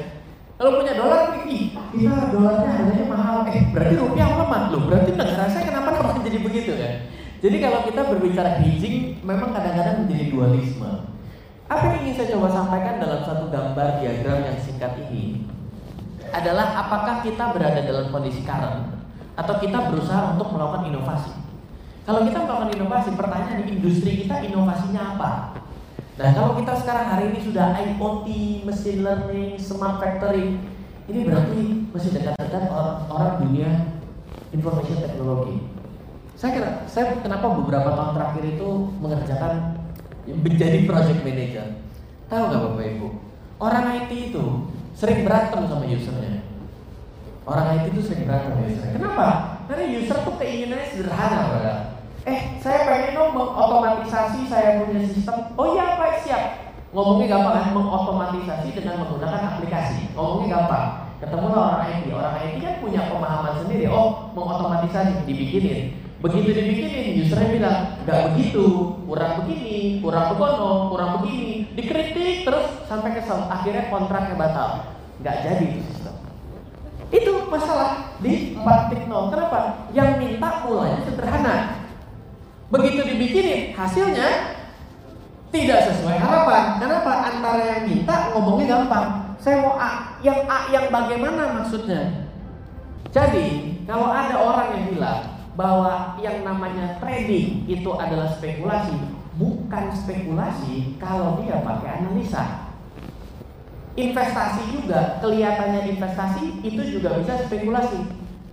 Kalau 0.54 0.72
punya 0.80 0.94
dolar, 0.96 1.22
ih, 1.44 1.64
kita 1.76 2.32
dolarnya 2.32 2.70
harganya 2.72 3.06
mahal. 3.12 3.38
Eh, 3.52 3.64
berarti 3.76 3.96
rupiah 4.00 4.30
lemah 4.40 4.64
loh. 4.72 4.82
Berarti 4.88 5.12
negara 5.12 5.46
saya 5.52 5.64
kenapa 5.68 5.90
kenapa 5.92 6.24
jadi 6.28 6.40
begitu 6.40 6.72
kan? 6.80 6.94
Jadi 7.44 7.58
kalau 7.60 7.80
kita 7.84 8.02
berbicara 8.08 8.64
hedging, 8.64 9.20
memang 9.20 9.52
kadang-kadang 9.52 10.08
menjadi 10.08 10.32
dualisme. 10.32 11.12
Apa 11.68 11.84
yang 11.92 12.08
ingin 12.08 12.16
saya 12.16 12.28
coba 12.32 12.48
sampaikan 12.48 12.96
dalam 13.04 13.20
satu 13.28 13.52
gambar 13.52 14.00
diagram 14.00 14.40
yang 14.48 14.58
singkat 14.64 14.96
ini 15.12 15.43
adalah 16.34 16.74
apakah 16.82 17.22
kita 17.22 17.54
berada 17.54 17.86
dalam 17.86 18.10
kondisi 18.10 18.42
current 18.42 18.90
atau 19.38 19.56
kita 19.62 19.94
berusaha 19.94 20.34
untuk 20.34 20.50
melakukan 20.54 20.90
inovasi. 20.90 21.34
Kalau 22.04 22.26
kita 22.28 22.44
melakukan 22.44 22.72
inovasi, 22.76 23.10
pertanyaan 23.16 23.64
di 23.64 23.80
industri 23.80 24.26
kita 24.26 24.44
inovasinya 24.44 25.16
apa? 25.16 25.32
Nah, 26.14 26.30
kalau 26.36 26.60
kita 26.60 26.74
sekarang 26.84 27.06
hari 27.10 27.32
ini 27.32 27.40
sudah 27.42 27.74
IoT, 27.74 28.28
machine 28.68 29.02
learning, 29.02 29.56
smart 29.58 29.98
factory, 30.04 30.62
ini 31.10 31.20
berarti 31.26 31.90
masih 31.90 32.12
dekat-dekat 32.14 32.64
orang, 32.70 33.00
orang 33.10 33.34
dunia 33.42 33.70
information 34.54 35.00
technology. 35.02 35.58
Saya 36.38 36.52
kira, 36.60 36.70
saya 36.86 37.06
kenapa 37.24 37.56
beberapa 37.56 37.96
tahun 37.96 38.12
terakhir 38.20 38.44
itu 38.58 38.70
mengerjakan 39.00 39.54
menjadi 40.28 40.86
project 40.86 41.20
manager. 41.24 41.66
Tahu 42.28 42.42
nggak 42.52 42.62
Bapak 42.62 42.86
Ibu? 43.00 43.08
Orang 43.64 43.86
IT 43.96 44.12
itu 44.12 44.46
sering 44.94 45.26
berantem 45.26 45.62
sama 45.66 45.86
usernya. 45.86 46.46
Orang 47.44 47.76
IT 47.76 47.92
itu 47.92 48.02
sering 48.02 48.24
berantem 48.30 48.56
sama 48.56 48.64
user. 48.70 48.86
Kenapa? 48.96 49.28
Karena 49.68 49.84
user 49.90 50.18
tuh 50.24 50.36
keinginannya 50.40 50.88
sederhana, 50.88 51.40
Pak. 51.52 51.78
Eh, 52.24 52.40
saya 52.64 52.88
pengen 52.88 53.20
dong 53.20 53.36
mengotomatisasi 53.36 54.48
saya 54.48 54.80
punya 54.80 55.04
sistem. 55.04 55.52
Oh 55.60 55.76
iya, 55.76 56.00
Pak, 56.00 56.24
siap. 56.24 56.44
Ngomongnya 56.96 57.36
gampang 57.36 57.56
kan, 57.58 57.68
mengotomatisasi 57.76 58.70
dengan 58.72 59.04
menggunakan 59.04 59.42
aplikasi. 59.58 60.14
Ngomongnya 60.16 60.48
gampang. 60.56 60.88
Ketemu 61.20 61.48
orang 61.52 61.88
IT, 61.88 62.06
orang 62.12 62.36
IT 62.40 62.56
kan 62.64 62.74
punya 62.80 63.02
pemahaman 63.12 63.56
sendiri. 63.60 63.86
Oh, 63.92 64.32
mengotomatisasi, 64.38 65.28
dibikinin. 65.28 66.03
Begitu 66.24 66.56
dibikinin, 66.56 67.20
usernya 67.20 67.50
bilang, 67.52 67.78
nggak 68.08 68.20
begitu, 68.32 68.96
kurang 69.04 69.44
begini, 69.44 70.00
kurang 70.00 70.32
begono, 70.32 70.88
kurang 70.88 71.10
begini, 71.20 71.68
dikritik 71.76 72.48
terus 72.48 72.80
sampai 72.88 73.12
kesel. 73.20 73.52
Akhirnya 73.52 73.92
kontraknya 73.92 74.40
batal, 74.40 74.88
nggak 75.20 75.36
jadi 75.44 75.66
itu 75.68 75.84
sistem. 75.92 76.16
Itu 77.12 77.52
masalah 77.52 78.16
di 78.24 78.56
4.0. 78.56 79.36
Kenapa? 79.36 79.92
Yang 79.92 80.10
minta 80.24 80.50
mulanya 80.64 81.00
sederhana. 81.04 81.56
Begitu 82.72 83.02
dibikinin, 83.04 83.76
hasilnya 83.76 84.56
tidak 85.52 85.92
sesuai 85.92 86.24
harapan. 86.24 86.80
Kenapa? 86.80 87.12
Antara 87.36 87.64
yang 87.68 87.84
minta 87.84 88.32
ngomongnya 88.32 88.66
gampang. 88.72 89.08
Saya 89.44 89.60
mau 89.60 89.76
A, 89.76 90.16
yang 90.24 90.48
A 90.48 90.72
yang 90.72 90.88
bagaimana 90.88 91.52
maksudnya? 91.52 92.32
Jadi, 93.12 93.76
kalau 93.84 94.08
ada 94.08 94.40
orang 94.40 94.68
yang 94.72 94.84
bilang 94.96 95.33
bahwa 95.54 96.18
yang 96.18 96.42
namanya 96.42 96.98
trading 96.98 97.66
itu 97.70 97.90
adalah 97.94 98.34
spekulasi, 98.38 98.98
bukan 99.38 99.94
spekulasi 99.94 100.98
kalau 100.98 101.42
dia 101.42 101.62
pakai 101.62 102.02
analisa. 102.02 102.74
Investasi 103.94 104.74
juga, 104.74 105.22
kelihatannya 105.22 105.94
investasi 105.94 106.66
itu 106.66 106.82
juga 106.98 107.22
bisa 107.22 107.46
spekulasi. 107.46 108.02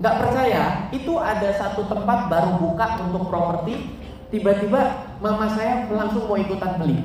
Nggak 0.00 0.16
percaya, 0.21 0.64
itu 0.92 1.12
ada 1.16 1.49
satu 1.57 1.88
tempat 1.88 2.28
baru 2.28 2.61
buka 2.61 3.00
untuk 3.09 3.28
properti, 3.33 3.88
tiba-tiba 4.28 5.12
mama 5.21 5.49
saya 5.52 5.88
langsung 5.88 6.28
mau 6.28 6.37
ikutan 6.37 6.76
beli. 6.76 7.00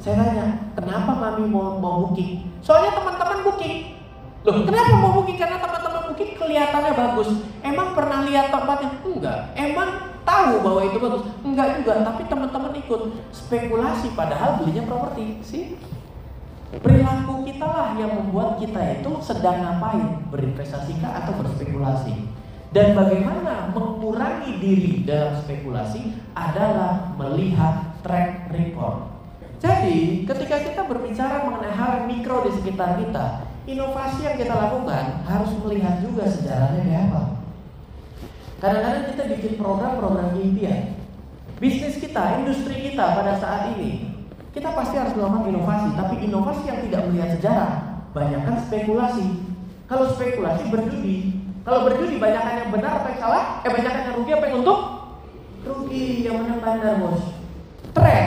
Saya 0.00 0.16
tanya, 0.16 0.46
kenapa 0.72 1.12
mami 1.12 1.44
mau, 1.50 1.76
mau 1.76 2.08
booking? 2.08 2.46
Soalnya 2.64 2.96
teman-teman 2.96 3.44
booking. 3.44 3.99
Loh, 4.40 4.64
kenapa 4.64 4.94
mau 4.96 5.12
booking? 5.20 5.36
Karena 5.36 5.60
teman-teman 5.60 6.02
booking 6.12 6.32
kelihatannya 6.40 6.92
bagus. 6.96 7.30
Emang 7.60 7.92
pernah 7.92 8.24
lihat 8.24 8.48
tempatnya? 8.48 8.90
Enggak. 9.04 9.38
Emang 9.52 9.90
tahu 10.24 10.52
bahwa 10.64 10.80
itu 10.88 10.96
bagus? 10.96 11.22
Enggak 11.44 11.68
juga. 11.80 11.92
Tapi 12.00 12.22
teman-teman 12.24 12.72
ikut 12.80 13.02
spekulasi 13.36 14.16
padahal 14.16 14.56
belinya 14.64 14.88
properti. 14.88 15.44
Sih? 15.44 15.64
Perilaku 16.70 17.42
kita 17.44 17.66
lah 17.66 17.98
yang 17.98 18.14
membuat 18.16 18.56
kita 18.56 19.02
itu 19.02 19.10
sedang 19.20 19.60
ngapain? 19.60 20.24
Berinvestasi 20.32 21.02
kah 21.02 21.20
atau 21.20 21.36
berspekulasi? 21.36 22.14
Dan 22.70 22.94
bagaimana 22.94 23.74
mengurangi 23.74 24.62
diri 24.62 25.02
dalam 25.02 25.42
spekulasi 25.42 26.14
adalah 26.38 27.12
melihat 27.18 27.98
track 28.06 28.54
record. 28.54 29.10
Jadi, 29.58 30.24
ketika 30.24 30.56
kita 30.62 30.82
berbicara 30.86 31.44
mengenai 31.44 31.74
hal 31.74 31.92
mikro 32.06 32.46
di 32.46 32.54
sekitar 32.54 32.96
kita, 33.02 33.49
inovasi 33.70 34.26
yang 34.26 34.36
kita 34.36 34.54
lakukan 34.54 35.22
harus 35.24 35.50
melihat 35.62 36.02
juga 36.02 36.26
sejarahnya 36.26 36.82
kayak 36.82 37.02
apa. 37.10 37.22
Kadang-kadang 38.60 39.04
kita 39.14 39.22
bikin 39.36 39.52
program-program 39.56 40.36
impian. 40.36 40.98
Bisnis 41.60 41.96
kita, 42.00 42.40
industri 42.40 42.92
kita 42.92 43.04
pada 43.16 43.36
saat 43.36 43.76
ini, 43.76 44.16
kita 44.50 44.72
pasti 44.72 44.96
harus 44.96 45.12
melakukan 45.12 45.52
inovasi, 45.52 45.88
tapi 45.92 46.14
inovasi 46.24 46.62
yang 46.68 46.80
tidak 46.88 47.00
melihat 47.08 47.30
sejarah, 47.36 47.72
banyakkan 48.16 48.56
spekulasi. 48.64 49.26
Kalau 49.84 50.08
spekulasi 50.16 50.64
berjudi, 50.72 51.18
kalau 51.64 51.84
berjudi 51.84 52.16
banyakkan 52.16 52.64
yang 52.64 52.70
benar 52.72 53.04
apa 53.04 53.06
yang 53.12 53.20
salah? 53.20 53.44
Eh 53.64 53.70
banyakkan 53.70 54.02
yang 54.08 54.16
rugi 54.16 54.32
apa 54.32 54.44
yang 54.48 54.56
untung? 54.64 54.82
Rugi 55.60 56.04
yang 56.24 56.36
menang 56.40 56.60
bandar 56.64 56.94
bos. 56.96 57.22
Tren 57.92 58.26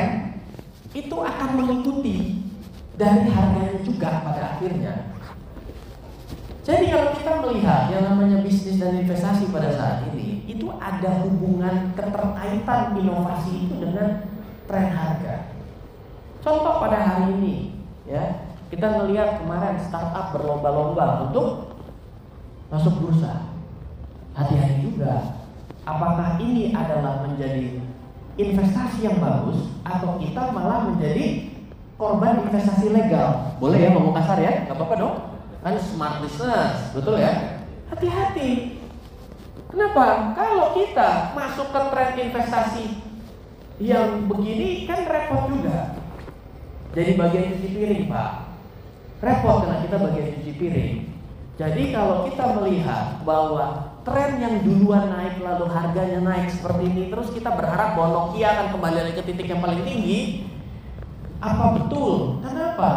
itu 0.94 1.16
akan 1.18 1.50
mengikuti 1.58 2.46
dari 2.94 3.26
harganya 3.34 3.82
juga 3.82 4.22
pada 4.22 4.42
akhirnya. 4.58 5.13
Jadi 6.64 6.96
kalau 6.96 7.12
kita 7.12 7.32
melihat 7.44 7.92
yang 7.92 8.08
namanya 8.08 8.40
bisnis 8.40 8.80
dan 8.80 8.96
investasi 8.96 9.52
pada 9.52 9.68
saat 9.76 10.08
ini, 10.16 10.48
itu 10.48 10.72
ada 10.80 11.28
hubungan 11.28 11.92
keterkaitan 11.92 12.96
inovasi 12.96 13.68
itu 13.68 13.76
dengan 13.84 14.32
tren 14.64 14.88
harga. 14.96 15.52
Contoh 16.40 16.80
pada 16.80 17.04
hari 17.04 17.36
ini, 17.36 17.56
ya 18.08 18.48
kita 18.72 18.96
melihat 18.96 19.44
kemarin 19.44 19.76
startup 19.76 20.32
berlomba-lomba 20.32 21.28
untuk 21.28 21.76
masuk 22.72 22.96
bursa. 23.04 23.52
Hati-hati 24.32 24.88
juga. 24.88 25.44
Apakah 25.84 26.40
ini 26.40 26.72
adalah 26.72 27.28
menjadi 27.28 27.84
investasi 28.40 29.04
yang 29.04 29.20
bagus 29.20 29.68
atau 29.84 30.16
kita 30.16 30.48
malah 30.56 30.88
menjadi 30.88 31.52
korban 32.00 32.40
investasi 32.48 32.88
legal? 32.96 33.60
Boleh 33.60 33.84
ya 33.84 33.90
ngomong 33.92 34.16
kasar 34.16 34.40
ya? 34.40 34.64
Gak 34.64 34.80
apa-apa 34.80 34.96
dong. 34.96 35.33
Kan 35.64 35.80
smart 35.80 36.20
business, 36.20 36.92
betul 36.92 37.16
ya? 37.18 37.64
Hati-hati. 37.88 38.84
Kenapa? 39.72 40.36
Kalau 40.36 40.76
kita 40.76 41.34
masuk 41.34 41.72
ke 41.72 41.80
tren 41.90 42.12
investasi 42.20 42.86
yang 43.82 44.28
begini 44.30 44.86
kan 44.86 45.02
repot 45.08 45.50
juga. 45.50 46.04
Jadi 46.94 47.12
bagian 47.18 47.58
cuci 47.58 47.68
piring 47.74 48.04
pak 48.06 48.32
Repot 49.18 49.66
karena 49.66 49.82
kita 49.82 49.98
bagian 49.98 50.28
cuci 50.38 50.52
piring 50.62 50.96
Jadi 51.58 51.84
kalau 51.90 52.30
kita 52.30 52.46
melihat 52.62 53.06
bahwa 53.26 53.98
tren 54.06 54.38
yang 54.38 54.62
duluan 54.62 55.10
naik 55.10 55.42
lalu 55.42 55.66
harganya 55.74 56.22
naik 56.22 56.54
seperti 56.54 56.86
ini 56.86 57.04
Terus 57.10 57.34
kita 57.34 57.50
berharap 57.58 57.98
bahwa 57.98 58.30
Nokia 58.30 58.48
akan 58.54 58.68
kembali 58.78 58.98
lagi 59.02 59.14
ke 59.18 59.24
titik 59.26 59.48
yang 59.50 59.62
paling 59.62 59.82
tinggi 59.82 60.46
Apa 61.42 61.82
betul? 61.82 62.46
Kenapa? 62.46 62.92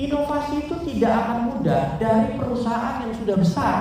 Inovasi 0.00 0.64
itu 0.64 0.74
tidak 0.88 1.12
akan 1.12 1.38
mudah 1.52 2.00
dari 2.00 2.40
perusahaan 2.40 3.04
yang 3.04 3.12
sudah 3.12 3.36
besar 3.36 3.76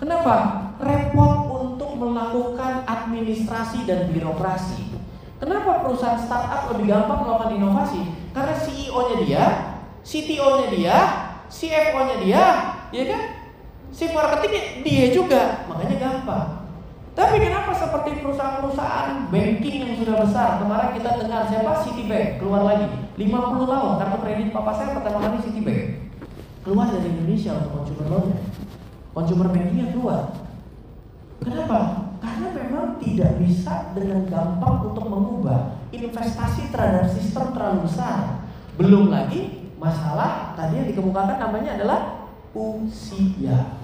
Kenapa? 0.00 0.36
Repot 0.80 1.34
untuk 1.60 1.92
melakukan 2.00 2.88
administrasi 2.88 3.84
dan 3.84 4.08
birokrasi 4.08 4.90
Kenapa 5.40 5.80
perusahaan 5.80 6.20
startup 6.20 6.68
lebih 6.76 6.92
gampang 6.92 7.24
melakukan 7.24 7.56
inovasi? 7.56 8.12
Karena 8.36 8.52
CEO-nya 8.52 9.16
dia, 9.24 9.44
CTO-nya 10.04 10.68
dia, 10.68 10.96
CFO-nya 11.48 12.16
dia, 12.20 12.44
ya 12.92 13.04
kan? 13.08 13.22
Si 13.88 14.04
marketingnya 14.12 14.84
dia 14.84 15.04
juga, 15.08 15.64
makanya 15.64 15.96
gampang. 15.96 16.46
Tapi 17.16 17.36
kenapa 17.40 17.72
seperti 17.72 18.20
perusahaan-perusahaan 18.20 19.32
banking 19.32 19.76
yang 19.82 19.94
sudah 19.96 20.16
besar? 20.28 20.48
Kemarin 20.60 20.90
kita 20.94 21.10
dengar 21.24 21.42
siapa 21.48 21.72
Citibank 21.82 22.38
keluar 22.38 22.62
lagi 22.68 22.86
50 23.20 23.68
tahun 23.68 23.92
kartu 24.00 24.18
kredit 24.24 24.48
papa 24.48 24.72
saya 24.72 24.96
pertama 24.96 25.20
kali 25.20 25.44
Citibank 25.44 26.08
keluar 26.64 26.88
dari 26.88 27.08
Indonesia 27.12 27.52
untuk 27.60 27.70
consumer 27.76 28.06
loan 28.08 28.32
consumer 29.12 29.46
bankingnya 29.52 29.92
keluar. 29.92 30.22
Kenapa? 31.40 31.78
Karena 32.20 32.48
memang 32.52 32.86
tidak 33.00 33.40
bisa 33.40 33.92
dengan 33.96 34.28
gampang 34.28 34.92
untuk 34.92 35.04
mengubah 35.08 35.80
investasi 35.90 36.68
terhadap 36.68 37.08
sistem 37.08 37.52
terlalu 37.56 37.88
besar. 37.88 38.44
Belum 38.76 39.08
lagi 39.08 39.72
masalah 39.80 40.52
tadi 40.56 40.80
yang 40.80 40.88
dikemukakan 40.92 41.36
namanya 41.40 41.80
adalah 41.80 42.00
usia. 42.52 43.80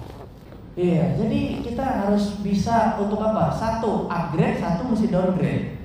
Iya, 0.77 1.17
jadi 1.17 1.65
kita 1.65 1.81
harus 1.81 2.37
bisa 2.45 3.01
untuk 3.01 3.17
apa? 3.17 3.49
Satu, 3.49 4.05
upgrade, 4.05 4.61
satu 4.61 4.93
mesti 4.93 5.09
downgrade. 5.09 5.76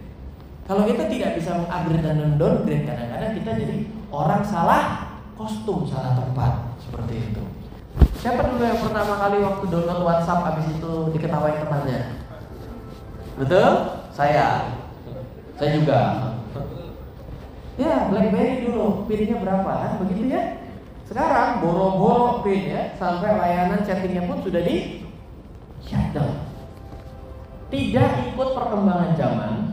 Kalau 0.73 0.89
kita 0.89 1.05
tidak 1.05 1.37
bisa 1.37 1.53
mengupgrade 1.53 2.01
dan 2.01 2.41
downgrade, 2.41 2.89
kadang-kadang 2.89 3.33
kita 3.37 3.51
jadi 3.61 3.77
orang 4.09 4.41
salah 4.41 5.13
kostum, 5.37 5.85
salah 5.85 6.17
tempat, 6.17 6.81
seperti 6.81 7.29
itu. 7.29 7.45
Siapa 8.17 8.41
dulu 8.41 8.65
yang 8.65 8.81
pertama 8.81 9.21
kali 9.21 9.45
waktu 9.45 9.69
download 9.69 10.01
WhatsApp 10.01 10.49
habis 10.49 10.73
itu 10.73 11.13
diketawain 11.13 11.61
temannya? 11.61 12.25
Betul? 13.37 13.69
Saya. 14.17 14.73
Saya 15.61 15.77
juga. 15.77 16.01
Ya, 17.77 18.09
BlackBerry 18.09 18.65
dulu, 18.65 19.05
pinnya 19.05 19.45
berapa 19.45 19.69
kan? 19.77 19.93
Begitu 20.01 20.33
ya? 20.33 20.57
Sekarang 21.05 21.61
boro-boro 21.61 22.41
pin 22.41 22.65
ya, 22.65 22.97
sampai 22.97 23.29
layanan 23.29 23.85
chattingnya 23.85 24.25
pun 24.25 24.41
sudah 24.41 24.65
di 24.65 25.05
shutdown. 25.85 26.49
Tidak 27.69 28.09
ikut 28.33 28.49
perkembangan 28.57 29.13
zaman, 29.21 29.72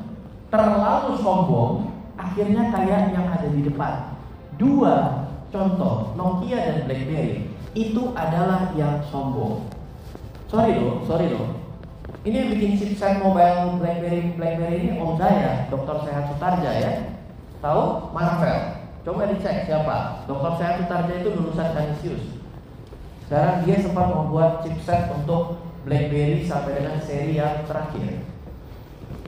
terlalu 0.50 1.18
sombong, 1.22 1.94
akhirnya 2.18 2.74
kayak 2.74 3.14
yang 3.14 3.26
ada 3.30 3.48
di 3.50 3.62
depan. 3.66 4.18
Dua 4.58 5.26
contoh, 5.54 6.14
Nokia 6.18 6.58
dan 6.60 6.78
BlackBerry 6.86 7.50
itu 7.78 8.14
adalah 8.18 8.74
yang 8.74 9.02
sombong. 9.08 9.70
Sorry 10.50 10.82
loh, 10.82 11.06
sorry 11.06 11.30
loh. 11.30 11.70
Ini 12.26 12.36
yang 12.36 12.50
bikin 12.58 12.72
chipset 12.76 13.22
mobile 13.22 13.80
BlackBerry 13.80 14.36
BlackBerry 14.36 14.78
ini 14.84 14.92
om 15.00 15.16
saya, 15.16 15.70
Dr. 15.70 16.04
Sehat 16.04 16.34
Sutarja 16.34 16.72
ya. 16.76 16.92
Tahu? 17.62 18.12
Marvel. 18.12 18.82
Coba 19.06 19.32
dicek 19.32 19.70
siapa. 19.70 20.26
Dr. 20.28 20.52
Sehat 20.60 20.76
Sutarja 20.84 21.14
itu 21.22 21.30
lulusan 21.32 21.70
Kanisius. 21.72 22.24
Sekarang 23.30 23.62
dia 23.64 23.78
sempat 23.78 24.10
membuat 24.10 24.66
chipset 24.66 25.06
untuk 25.14 25.62
BlackBerry 25.86 26.44
sampai 26.50 26.82
dengan 26.82 26.98
seri 27.06 27.38
yang 27.38 27.64
terakhir. 27.70 28.26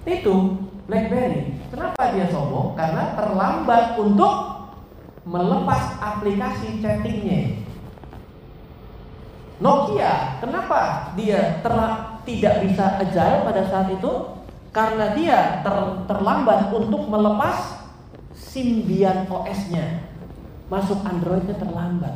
Itu 0.04 0.58
BlackBerry. 0.92 1.56
Kenapa 1.72 2.12
dia 2.12 2.28
sombong? 2.28 2.76
Karena 2.76 3.16
terlambat 3.16 3.96
untuk 3.96 4.36
melepas 5.24 5.96
aplikasi 6.04 6.84
chattingnya. 6.84 7.64
Nokia, 9.64 10.44
kenapa 10.44 11.14
dia 11.16 11.64
tidak 12.28 12.56
bisa 12.68 13.00
agile 13.00 13.48
pada 13.48 13.62
saat 13.72 13.88
itu? 13.88 14.12
Karena 14.76 15.16
dia 15.16 15.64
ter, 15.64 15.76
terlambat 16.12 16.76
untuk 16.76 17.08
melepas 17.08 17.80
Symbian 18.36 19.32
OS-nya 19.32 20.12
masuk 20.72 21.04
Android-nya 21.04 21.56
terlambat 21.60 22.16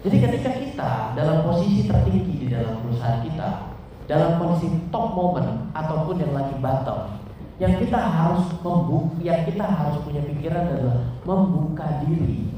Jadi 0.00 0.16
ketika 0.20 0.50
kita 0.56 0.90
dalam 1.16 1.44
posisi 1.44 1.88
tertinggi 1.88 2.44
di 2.44 2.46
dalam 2.48 2.80
perusahaan 2.84 3.20
kita, 3.24 3.69
dalam 4.10 4.42
kondisi 4.42 4.66
top 4.90 5.14
moment 5.14 5.70
ataupun 5.70 6.18
yang 6.18 6.34
lagi 6.34 6.58
battle, 6.58 7.14
yang 7.62 7.78
kita 7.78 7.94
harus 7.94 8.42
membuka, 8.58 9.14
yang 9.22 9.46
kita 9.46 9.62
harus 9.62 10.02
punya 10.02 10.26
pikiran 10.26 10.66
adalah 10.66 10.98
membuka 11.22 11.86
diri. 12.02 12.50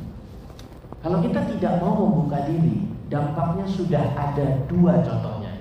Kalau 1.05 1.21
kita 1.21 1.45
tidak 1.53 1.85
mau 1.85 1.93
membuka 2.09 2.49
diri, 2.49 2.89
dampaknya 3.13 3.69
sudah 3.69 4.17
ada 4.17 4.65
dua 4.65 5.05
contohnya. 5.05 5.53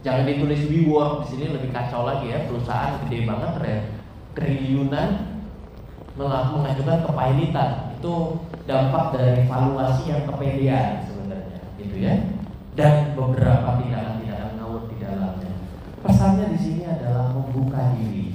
Jangan 0.00 0.24
ditulis 0.24 0.64
WeWork 0.64 1.12
di 1.20 1.26
sini 1.28 1.44
lebih 1.52 1.76
kacau 1.76 2.08
lagi 2.08 2.32
ya, 2.32 2.48
perusahaan 2.48 2.96
gede 3.04 3.28
banget 3.28 3.52
ya 3.60 3.78
triliunan 4.38 5.08
mengajukan 6.18 6.98
kepailitan 7.06 7.70
itu 7.98 8.14
dampak 8.66 9.14
dari 9.14 9.42
valuasi 9.46 10.02
yang 10.10 10.22
kepedean 10.26 11.06
sebenarnya 11.06 11.58
gitu 11.78 11.96
ya 11.98 12.14
dan 12.74 13.14
beberapa 13.18 13.82
dalamnya 13.82 14.27
pesannya 16.08 16.48
di 16.48 16.58
sini 16.58 16.82
adalah 16.88 17.36
membuka 17.36 17.92
diri 17.94 18.32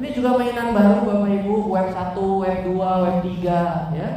ini 0.00 0.08
juga 0.16 0.40
mainan 0.40 0.72
baru 0.72 1.04
Bapak 1.04 1.28
Ibu 1.44 1.54
web 1.68 1.88
1, 1.92 2.16
web 2.16 2.58
2, 2.64 3.04
web 3.04 3.16
3 3.20 4.00
ya 4.00 4.08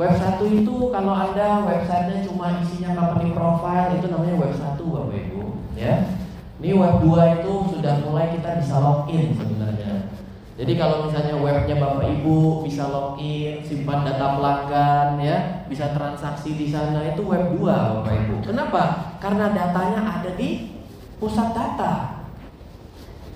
Web 0.00 0.16
1 0.16 0.40
itu 0.48 0.88
kalau 0.88 1.12
Anda 1.12 1.60
websitenya 1.68 2.24
cuma 2.24 2.56
isinya 2.64 2.96
company 2.96 3.36
profile 3.36 4.00
itu 4.00 4.08
namanya 4.08 4.32
web 4.40 4.52
1 4.56 4.80
Bapak 4.80 5.12
Ibu 5.28 5.42
ya. 5.76 6.08
Ini 6.56 6.72
web 6.72 7.04
2 7.04 7.36
itu 7.36 7.52
sudah 7.76 8.00
mulai 8.08 8.32
kita 8.32 8.64
bisa 8.64 8.80
login 8.80 9.36
sebenarnya. 9.36 10.08
Jadi 10.56 10.72
kalau 10.80 11.04
misalnya 11.04 11.36
webnya 11.36 11.76
Bapak 11.76 12.04
Ibu 12.16 12.64
bisa 12.64 12.88
login, 12.88 13.60
simpan 13.60 14.00
data 14.08 14.40
pelanggan 14.40 15.20
ya, 15.20 15.36
bisa 15.68 15.92
transaksi 15.92 16.56
di 16.56 16.72
sana 16.72 17.04
itu 17.04 17.20
web 17.20 17.52
2 17.52 17.60
Bapak 17.60 18.12
Ibu. 18.24 18.34
Kenapa? 18.40 19.12
Karena 19.20 19.52
datanya 19.52 20.00
ada 20.00 20.32
di 20.32 20.80
pusat 21.20 21.52
data. 21.52 22.19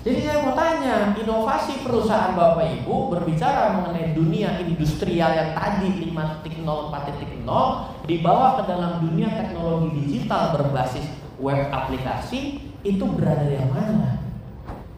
Jadi 0.05 0.21
saya 0.21 0.45
mau 0.45 0.53
tanya, 0.53 1.17
inovasi 1.17 1.81
perusahaan 1.81 2.37
Bapak 2.37 2.77
Ibu 2.77 3.09
berbicara 3.09 3.73
mengenai 3.73 4.13
dunia 4.13 4.61
industrial 4.61 5.33
yang 5.33 5.57
tadi 5.57 6.13
5.0, 6.13 6.61
4.0 6.61 8.05
dibawa 8.05 8.61
ke 8.61 8.69
dalam 8.69 9.01
dunia 9.01 9.33
teknologi 9.33 10.05
digital 10.05 10.53
berbasis 10.53 11.09
web 11.41 11.73
aplikasi 11.73 12.61
itu 12.85 13.01
berada 13.17 13.49
di 13.49 13.57
mana? 13.57 14.21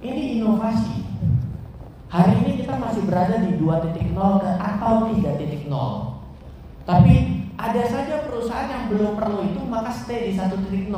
Ini 0.03 0.43
inovasi. 0.43 0.99
Hari 2.11 2.43
ini 2.43 2.59
kita 2.59 2.75
masih 2.75 3.07
berada 3.07 3.47
di 3.47 3.55
2.0 3.55 4.11
atau 4.59 5.07
3.0. 5.07 5.71
Tapi 6.83 7.15
ada 7.55 7.83
saja 7.87 8.27
perusahaan 8.27 8.67
yang 8.67 8.91
belum 8.91 9.15
perlu 9.15 9.55
itu 9.55 9.63
maka 9.71 9.87
stay 9.87 10.27
di 10.27 10.33
1.0 10.35 10.91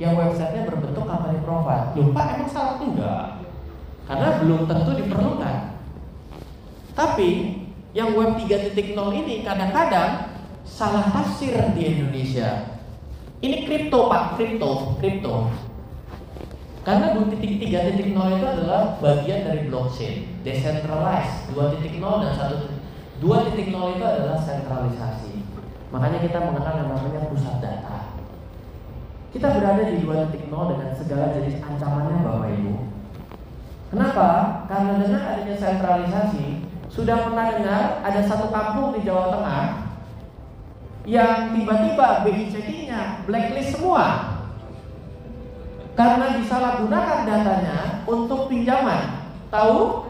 yang 0.00 0.16
websitenya 0.16 0.68
berbentuk 0.68 1.04
company 1.04 1.40
profile. 1.44 1.92
Lupa 1.96 2.22
emang 2.36 2.50
salah 2.50 2.76
enggak? 2.80 3.26
Karena 4.08 4.28
belum 4.40 4.60
tentu 4.68 4.90
diperlukan. 4.96 5.58
Tapi 6.92 7.30
yang 7.92 8.16
web 8.16 8.36
3.0 8.36 8.76
ini 9.16 9.44
kadang-kadang 9.44 10.32
salah 10.64 11.04
tafsir 11.12 11.56
di 11.76 11.82
Indonesia. 11.96 12.80
Ini 13.42 13.66
kripto 13.66 14.06
Pak, 14.06 14.38
kripto, 14.38 14.96
kripto. 15.02 15.50
Karena 16.82 17.14
2.3.0 17.14 18.10
itu 18.10 18.46
adalah 18.46 18.98
bagian 18.98 19.46
dari 19.46 19.70
blockchain, 19.70 20.42
decentralized. 20.42 21.54
2.0 21.54 21.78
dan 22.00 22.32
1 22.34 22.82
2.0 23.22 23.70
itu 23.70 24.02
adalah 24.02 24.34
sentralisasi. 24.34 25.46
Makanya 25.94 26.18
kita 26.26 26.42
mengenal 26.42 26.74
yang 26.82 26.90
namanya 26.90 27.30
pusat 27.30 27.62
data. 27.62 28.11
Kita 29.32 29.48
berada 29.48 29.88
di 29.88 30.04
2.0 30.04 30.28
dengan 30.52 30.90
segala 30.92 31.32
jenis 31.32 31.56
ancamannya 31.64 32.20
Bapak 32.20 32.52
Ibu. 32.52 32.74
Kenapa? 33.88 34.28
Karena 34.68 34.92
dengan 35.00 35.22
adanya 35.24 35.56
sentralisasi, 35.56 36.68
sudah 36.92 37.16
pernah 37.24 37.56
dengar 37.56 38.04
ada 38.04 38.20
satu 38.28 38.52
kampung 38.52 38.92
di 38.92 39.08
Jawa 39.08 39.32
Tengah 39.32 39.64
yang 41.08 41.56
tiba-tiba 41.56 42.22
BI 42.22 42.52
checking-nya 42.52 43.24
blacklist 43.26 43.74
semua 43.74 44.36
karena 45.96 46.36
disalahgunakan 46.36 47.20
datanya 47.24 47.78
untuk 48.04 48.52
pinjaman. 48.52 49.32
Tahu? 49.48 50.08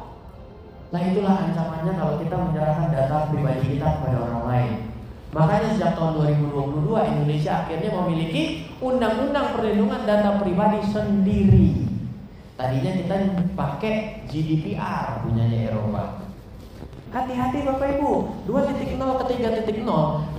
Nah 0.91 1.01
itulah 1.01 1.47
ancamannya 1.47 1.95
kalau 1.95 2.15
kita 2.19 2.37
menyerahkan 2.37 2.91
data 2.91 3.31
pribadi 3.31 3.79
kita 3.79 3.87
kepada 3.87 4.19
orang 4.19 4.43
lain. 4.51 4.92
Makanya 5.33 5.69
sejak 5.73 5.97
tahun 5.97 6.21
2022 6.45 6.93
Indonesia 6.93 7.53
akhirnya 7.65 7.91
memiliki 8.05 8.69
undang-undang 8.85 9.57
perlindungan 9.57 10.05
data 10.05 10.37
pribadi 10.45 10.81
sendiri. 10.93 11.69
Tadinya 12.53 12.93
kita 13.01 13.17
pakai 13.57 14.29
GDPR 14.29 15.25
punyanya 15.25 15.73
Eropa. 15.73 16.21
Hati-hati 17.13 17.65
Bapak 17.65 18.01
Ibu, 18.01 18.13
2.0 18.49 18.97
ke 18.97 19.25
3.0 19.37 19.85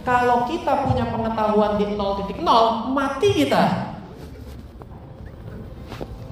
Kalau 0.02 0.38
kita 0.50 0.74
punya 0.90 1.06
pengetahuan 1.06 1.78
di 1.78 1.86
0.0 1.94 2.34
Mati 2.90 3.30
kita 3.30 3.94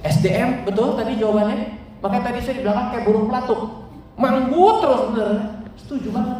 SDM 0.02 0.65
betul 0.65 0.97
tadi 0.97 1.17
jawabannya. 1.17 1.78
Makanya 2.02 2.24
tadi 2.34 2.39
saya 2.41 2.58
di 2.58 2.63
belakang 2.65 2.88
kayak 2.89 3.06
burung 3.06 3.30
pelatuk. 3.30 3.62
Manggut 4.17 4.76
terus 4.82 5.02
bener. 5.13 5.32
Setuju 5.78 6.10
banget. 6.10 6.39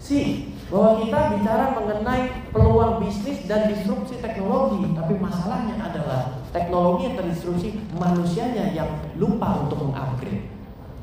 Si 0.00 0.49
bahwa 0.70 1.02
kita 1.02 1.18
bicara 1.34 1.64
mengenai 1.74 2.22
peluang 2.54 3.02
bisnis 3.02 3.44
dan 3.50 3.66
disrupsi 3.68 4.22
teknologi, 4.22 4.86
tapi 4.94 5.18
masalahnya 5.18 5.76
adalah 5.82 6.40
teknologi 6.54 7.10
yang 7.10 7.16
terdisrupsi 7.18 7.68
manusianya 7.98 8.70
yang 8.70 8.90
lupa 9.18 9.66
untuk 9.66 9.90
mengupgrade. 9.90 10.46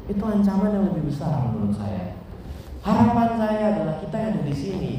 Itu 0.08 0.24
ancaman 0.24 0.72
yang 0.72 0.86
lebih 0.88 1.12
besar 1.12 1.52
menurut 1.52 1.76
saya. 1.76 2.16
Harapan 2.80 3.36
saya 3.36 3.64
adalah 3.76 3.96
kita 4.00 4.16
yang 4.16 4.32
ada 4.40 4.44
di 4.48 4.56
sini, 4.56 4.94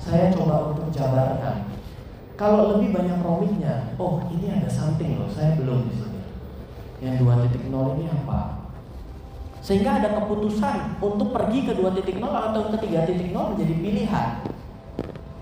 saya 0.00 0.32
coba 0.32 0.72
untuk 0.72 0.88
jabarkan 0.88 1.74
kalau 2.34 2.74
lebih 2.74 2.90
banyak 2.90 3.22
rominya, 3.22 3.94
oh 3.94 4.26
ini 4.26 4.50
ada 4.50 4.66
something 4.66 5.22
loh, 5.22 5.30
saya 5.30 5.54
belum 5.54 5.86
di 5.86 5.94
sini. 5.94 6.22
Yang 6.98 7.22
2.0 7.22 7.94
ini 7.94 8.04
apa? 8.10 8.53
Sehingga 9.64 9.96
ada 9.96 10.12
keputusan 10.12 11.00
untuk 11.00 11.32
pergi 11.32 11.64
ke 11.64 11.72
2.0 11.72 12.20
atau 12.20 12.68
ke 12.68 12.84
3.0 12.84 13.32
menjadi 13.32 13.74
pilihan. 13.80 14.28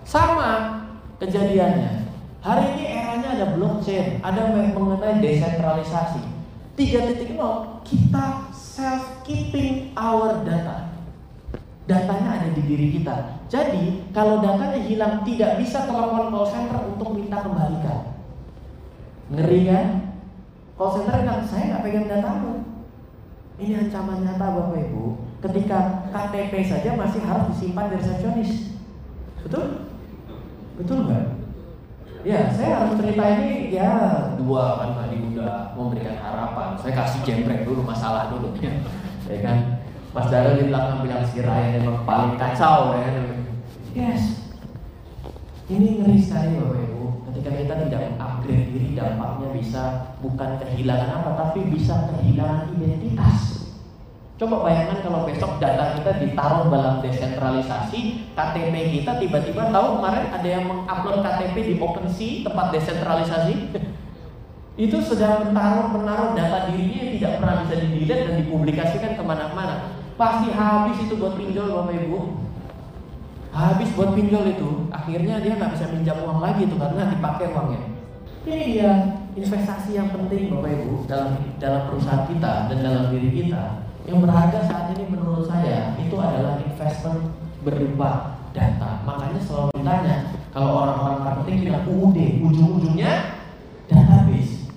Sama 0.06 0.78
kejadiannya. 1.18 2.06
Hari 2.38 2.64
ini 2.78 2.84
eranya 2.86 3.28
ada 3.34 3.46
blockchain, 3.58 4.22
ada 4.22 4.54
mengenai 4.54 5.18
desentralisasi. 5.18 6.22
3.0 6.78 7.34
kita 7.82 8.26
self 8.54 9.26
keeping 9.26 9.90
our 9.98 10.46
data. 10.46 10.86
Datanya 11.90 12.38
ada 12.38 12.48
di 12.54 12.62
diri 12.62 12.94
kita. 12.94 13.42
Jadi 13.50 14.06
kalau 14.14 14.38
datanya 14.38 14.86
hilang 14.86 15.26
tidak 15.26 15.58
bisa 15.58 15.82
telepon 15.82 16.30
call 16.30 16.46
center 16.46 16.78
untuk 16.94 17.10
minta 17.10 17.42
kembalikan. 17.42 18.14
Ngeri 19.34 19.60
kan? 19.66 19.86
Call 20.78 20.94
center 20.94 21.26
bilang 21.26 21.42
saya 21.42 21.74
nggak 21.74 21.82
pegang 21.82 22.06
datamu. 22.06 22.71
Ini 23.62 23.78
ancaman 23.78 24.26
nyata 24.26 24.58
Bapak 24.58 24.74
Ibu. 24.90 25.22
Ketika 25.38 26.10
KTP 26.10 26.66
saja 26.66 26.98
masih 26.98 27.22
harus 27.22 27.54
disimpan 27.54 27.94
di 27.94 28.02
resepsionis. 28.02 28.74
Betul? 29.46 29.86
Betul 30.82 31.06
nggak? 31.06 31.24
Ya, 32.26 32.50
saya 32.50 32.82
harus 32.82 32.98
cerita 32.98 33.22
ini 33.38 33.70
ya 33.74 33.90
dua 34.34 34.82
kan 34.82 34.90
tadi 34.98 35.22
udah 35.30 35.78
memberikan 35.78 36.18
harapan. 36.18 36.74
Saya 36.78 37.06
kasih 37.06 37.22
jembrek 37.22 37.62
dulu 37.62 37.86
masalah 37.86 38.34
dulu 38.34 38.50
ya, 38.58 38.74
ya 39.30 39.38
kan. 39.46 39.58
Mas 40.10 40.26
Darul 40.26 40.58
di 40.58 40.66
belakang 40.66 41.06
bilang 41.06 41.22
si 41.24 41.38
Ryan 41.38 41.86
memang 41.86 42.02
paling 42.02 42.34
kacau 42.34 42.98
ya. 42.98 43.10
Yes. 43.94 44.42
Ini 45.70 46.02
ngeri 46.02 46.18
sekali 46.18 46.58
Bapak 46.58 46.82
Ibu. 46.82 47.04
Ketika 47.30 47.50
kita 47.62 47.74
tidak 47.86 48.00
mengupgrade 48.10 48.66
diri 48.74 48.88
dampaknya 48.98 49.48
bisa 49.54 49.82
bukan 50.18 50.50
kehilangan 50.58 51.10
apa 51.22 51.30
tapi 51.38 51.70
bisa 51.70 52.10
kehilangan 52.10 52.74
identitas. 52.74 53.51
Coba 54.42 54.66
bayangkan 54.66 55.06
kalau 55.06 55.22
besok 55.22 55.62
data 55.62 55.94
kita 55.94 56.18
ditaruh 56.18 56.66
dalam 56.66 56.98
desentralisasi, 56.98 58.26
KTP 58.34 58.74
kita 58.98 59.22
tiba-tiba 59.22 59.70
tahu 59.70 60.02
kemarin 60.02 60.34
ada 60.34 60.48
yang 60.50 60.66
mengupload 60.66 61.22
KTP 61.22 61.54
di 61.62 61.74
OpenSea 61.78 62.50
tempat 62.50 62.74
desentralisasi. 62.74 63.54
itu 64.82 64.98
sedang 64.98 65.46
menaruh 65.46 65.94
menaruh 65.94 66.34
data 66.34 66.66
dirinya 66.66 67.06
yang 67.06 67.12
tidak 67.14 67.32
pernah 67.38 67.56
bisa 67.62 67.74
dilihat 67.86 68.18
dan 68.26 68.34
dipublikasikan 68.42 69.12
ke 69.14 69.22
mana-mana. 69.22 69.94
Pasti 70.18 70.50
habis 70.50 70.98
itu 71.06 71.14
buat 71.22 71.38
pinjol 71.38 71.78
Bapak 71.78 72.02
Ibu. 72.02 72.20
Habis 73.54 73.94
buat 73.94 74.10
pinjol 74.10 74.58
itu, 74.58 74.90
akhirnya 74.90 75.38
dia 75.38 75.54
nggak 75.54 75.70
bisa 75.70 75.86
minjam 75.94 76.18
uang 76.18 76.42
lagi 76.42 76.66
itu 76.66 76.74
karena 76.74 77.14
dipakai 77.14 77.46
uangnya. 77.54 77.94
Ini 78.42 78.58
dia 78.74 78.90
investasi 79.38 79.94
yang 79.94 80.10
penting 80.10 80.50
Bapak 80.50 80.82
Ibu 80.82 81.06
dalam 81.06 81.30
dalam 81.62 81.86
perusahaan 81.86 82.26
kita 82.26 82.74
dan 82.74 82.78
dalam 82.82 83.14
diri 83.14 83.30
kita 83.38 83.91
yang 84.02 84.18
berharga 84.18 84.66
saat 84.66 84.86
ini 84.98 85.06
menurut 85.06 85.46
saya 85.46 85.94
itu 85.98 86.16
adalah 86.18 86.58
investment 86.58 87.30
berupa 87.62 88.42
data. 88.50 89.00
Makanya 89.06 89.40
selalu 89.40 89.70
ditanya 89.78 90.16
kalau 90.50 90.84
orang-orang 90.84 91.18
marketing 91.22 91.56
bilang 91.70 91.84
UUD, 91.88 92.18
ujung-ujungnya 92.42 93.12
database. 93.86 94.68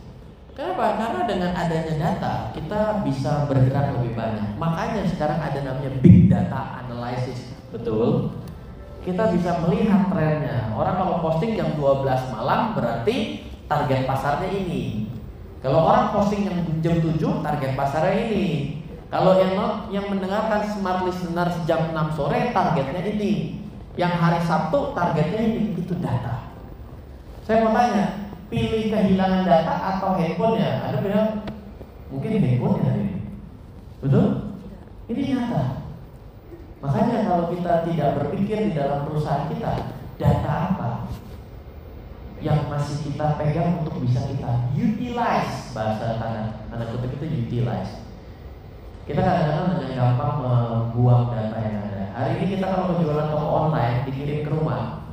Kenapa? 0.55 0.95
Karena 0.95 1.21
dengan 1.27 1.51
adanya 1.51 1.93
data 1.99 2.33
kita 2.55 3.03
bisa 3.03 3.49
bergerak 3.49 3.99
lebih 3.99 4.15
banyak. 4.15 4.55
Makanya 4.55 5.03
sekarang 5.09 5.39
ada 5.41 5.59
namanya 5.59 5.91
big 5.99 6.31
data 6.31 6.85
analysis. 6.85 7.51
Betul? 7.73 8.31
Kita 9.03 9.35
bisa 9.35 9.61
melihat 9.67 10.09
trennya. 10.09 10.71
Orang 10.73 10.95
kalau 10.97 11.15
posting 11.21 11.53
jam 11.59 11.75
12 11.77 12.33
malam 12.33 12.73
berarti 12.73 13.45
target 13.67 14.07
pasarnya 14.07 14.49
ini. 14.49 15.11
Kalau 15.59 15.81
orang 15.81 16.13
posting 16.13 16.45
yang 16.45 16.57
jam 16.79 17.03
7 17.03 17.19
target 17.41 17.71
pasarnya 17.75 18.15
ini. 18.31 18.84
Kalau 19.15 19.39
yang 19.39 19.55
yang 19.95 20.11
mendengarkan 20.11 20.67
smart 20.75 21.07
listener 21.07 21.47
jam 21.63 21.95
6 21.95 22.19
sore 22.19 22.51
targetnya 22.51 22.99
ini. 23.15 23.63
Yang 23.95 24.13
hari 24.19 24.39
Sabtu 24.43 24.91
targetnya 24.91 25.39
ini 25.39 25.71
itu 25.71 25.95
data. 26.03 26.51
Saya 27.47 27.63
mau 27.63 27.71
tanya, 27.71 28.35
pilih 28.51 28.91
kehilangan 28.91 29.47
data 29.47 29.71
atau 29.95 30.19
handphonenya? 30.19 30.91
Ada 30.91 30.97
bilang 30.99 31.47
mungkin 32.11 32.43
handphonenya 32.43 32.91
ini. 32.91 33.15
Betul? 34.03 34.51
Ini 35.07 35.21
nyata. 35.31 35.63
Makanya 36.83 37.17
kalau 37.23 37.45
kita 37.55 37.87
tidak 37.87 38.09
berpikir 38.19 38.67
di 38.67 38.71
dalam 38.75 39.07
perusahaan 39.07 39.47
kita, 39.47 39.95
data 40.19 40.51
apa 40.75 41.07
yang 42.43 42.67
masih 42.67 42.99
kita 43.07 43.39
pegang 43.39 43.79
untuk 43.79 43.95
bisa 44.03 44.27
kita 44.27 44.75
utilize 44.75 45.71
bahasa 45.71 46.19
tanda 46.19 46.67
tanda 46.67 46.85
kutip 46.91 47.15
itu 47.15 47.47
utilize 47.47 48.04
kita 49.05 49.21
kadang-kadang 49.21 49.77
dengan 49.77 50.17
gampang 50.17 50.33
membuang 50.41 51.29
data 51.29 51.57
yang 51.61 51.77
ada. 51.85 52.03
Hari 52.17 52.29
ini 52.41 52.45
kita 52.57 52.65
kalau 52.73 52.97
jualan 52.97 53.29
toko 53.29 53.47
online 53.69 54.01
dikirim 54.09 54.41
ke 54.41 54.49
rumah, 54.49 55.05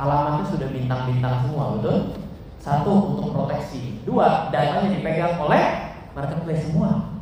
alamatnya 0.00 0.48
sudah 0.48 0.68
bintang-bintang 0.72 1.44
semua, 1.44 1.76
betul? 1.76 2.16
Satu 2.56 2.92
untuk 3.12 3.36
proteksi, 3.36 4.00
dua 4.08 4.48
datanya 4.48 4.96
dipegang 4.96 5.36
oleh 5.36 5.92
marketplace 6.16 6.72
semua. 6.72 7.20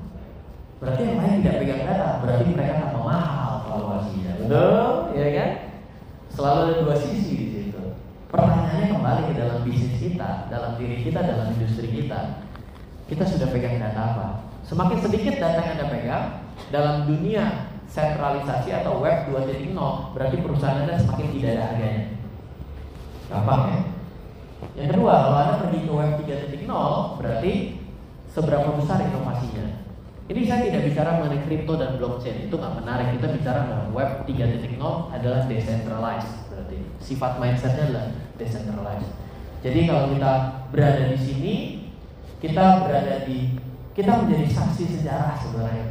Berarti 0.79 1.03
yang 1.11 1.19
lain 1.19 1.43
tidak 1.43 1.59
pegang 1.59 1.83
data, 1.91 2.23
berarti 2.23 2.47
mereka 2.55 2.87
tambah 2.87 3.03
mahal 3.03 3.51
valuasinya, 3.67 4.33
betul? 4.47 4.87
Ya 5.19 5.29
kan? 5.35 5.51
Selalu 6.31 6.59
ada 6.63 6.75
dua 6.87 6.97
sisi 7.03 7.33
di 7.35 7.47
situ. 7.51 7.83
Pertanyaannya 8.31 8.95
kembali 8.95 9.23
ke 9.27 9.35
dalam 9.35 9.59
bisnis 9.67 9.99
kita, 9.99 10.47
dalam 10.47 10.79
diri 10.79 11.03
kita, 11.03 11.19
dalam 11.19 11.51
industri 11.51 11.91
kita. 11.91 12.47
Kita 13.11 13.27
sudah 13.27 13.51
pegang 13.51 13.83
data 13.83 14.01
apa? 14.15 14.52
Semakin 14.62 14.98
sedikit 15.03 15.35
data 15.42 15.59
yang 15.59 15.75
Anda 15.79 15.87
pegang 15.90 16.27
dalam 16.70 16.96
dunia 17.11 17.72
sentralisasi 17.90 18.72
atau 18.72 19.05
web 19.05 19.29
2.0 19.29 19.77
berarti 20.16 20.37
perusahaan 20.40 20.81
Anda 20.87 20.96
semakin 20.96 21.29
tidak 21.35 21.51
ada 21.59 21.64
harganya. 21.68 22.05
Gampang 23.29 23.62
ya? 23.68 23.81
Yang 24.79 24.88
kedua, 24.96 25.12
kalau 25.12 25.38
Anda 25.42 25.55
pergi 25.66 25.79
ke 25.85 25.92
web 25.92 26.12
3.0 26.22 27.18
berarti 27.20 27.53
seberapa 28.33 28.68
besar 28.79 28.98
inovasinya. 29.05 29.66
Ini 30.31 30.40
saya 30.48 30.64
tidak 30.64 30.83
bicara 30.88 31.20
mengenai 31.20 31.44
kripto 31.44 31.75
dan 31.77 32.01
blockchain, 32.01 32.48
itu 32.48 32.55
nggak 32.57 32.79
menarik. 32.81 33.12
Kita 33.18 33.27
bicara 33.37 33.68
bahwa 33.68 33.87
web 33.92 34.11
3.0 34.25 34.79
adalah 35.12 35.40
decentralized, 35.44 36.33
berarti 36.48 36.79
sifat 37.03 37.33
mindsetnya 37.42 37.85
adalah 37.90 38.07
decentralized. 38.40 39.12
Jadi 39.61 39.81
kalau 39.85 40.14
kita 40.14 40.33
berada 40.72 41.05
di 41.12 41.18
sini, 41.20 41.55
kita 42.40 42.87
berada 42.87 43.27
di 43.29 43.61
kita 43.93 44.25
menjadi 44.25 44.47
saksi 44.49 44.85
sejarah 44.89 45.37
sebenarnya. 45.37 45.87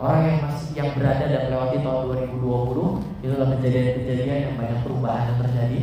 Orang 0.00 0.24
yang 0.24 0.38
masih 0.44 0.68
yang 0.76 0.90
berada 0.96 1.24
dan 1.28 1.40
melewati 1.48 1.84
tahun 1.84 2.00
2020 2.40 3.20
itu 3.20 3.32
adalah 3.36 3.48
kejadian-kejadian 3.60 4.40
yang 4.48 4.54
banyak 4.56 4.78
perubahan 4.80 5.28
yang 5.28 5.38
terjadi. 5.44 5.80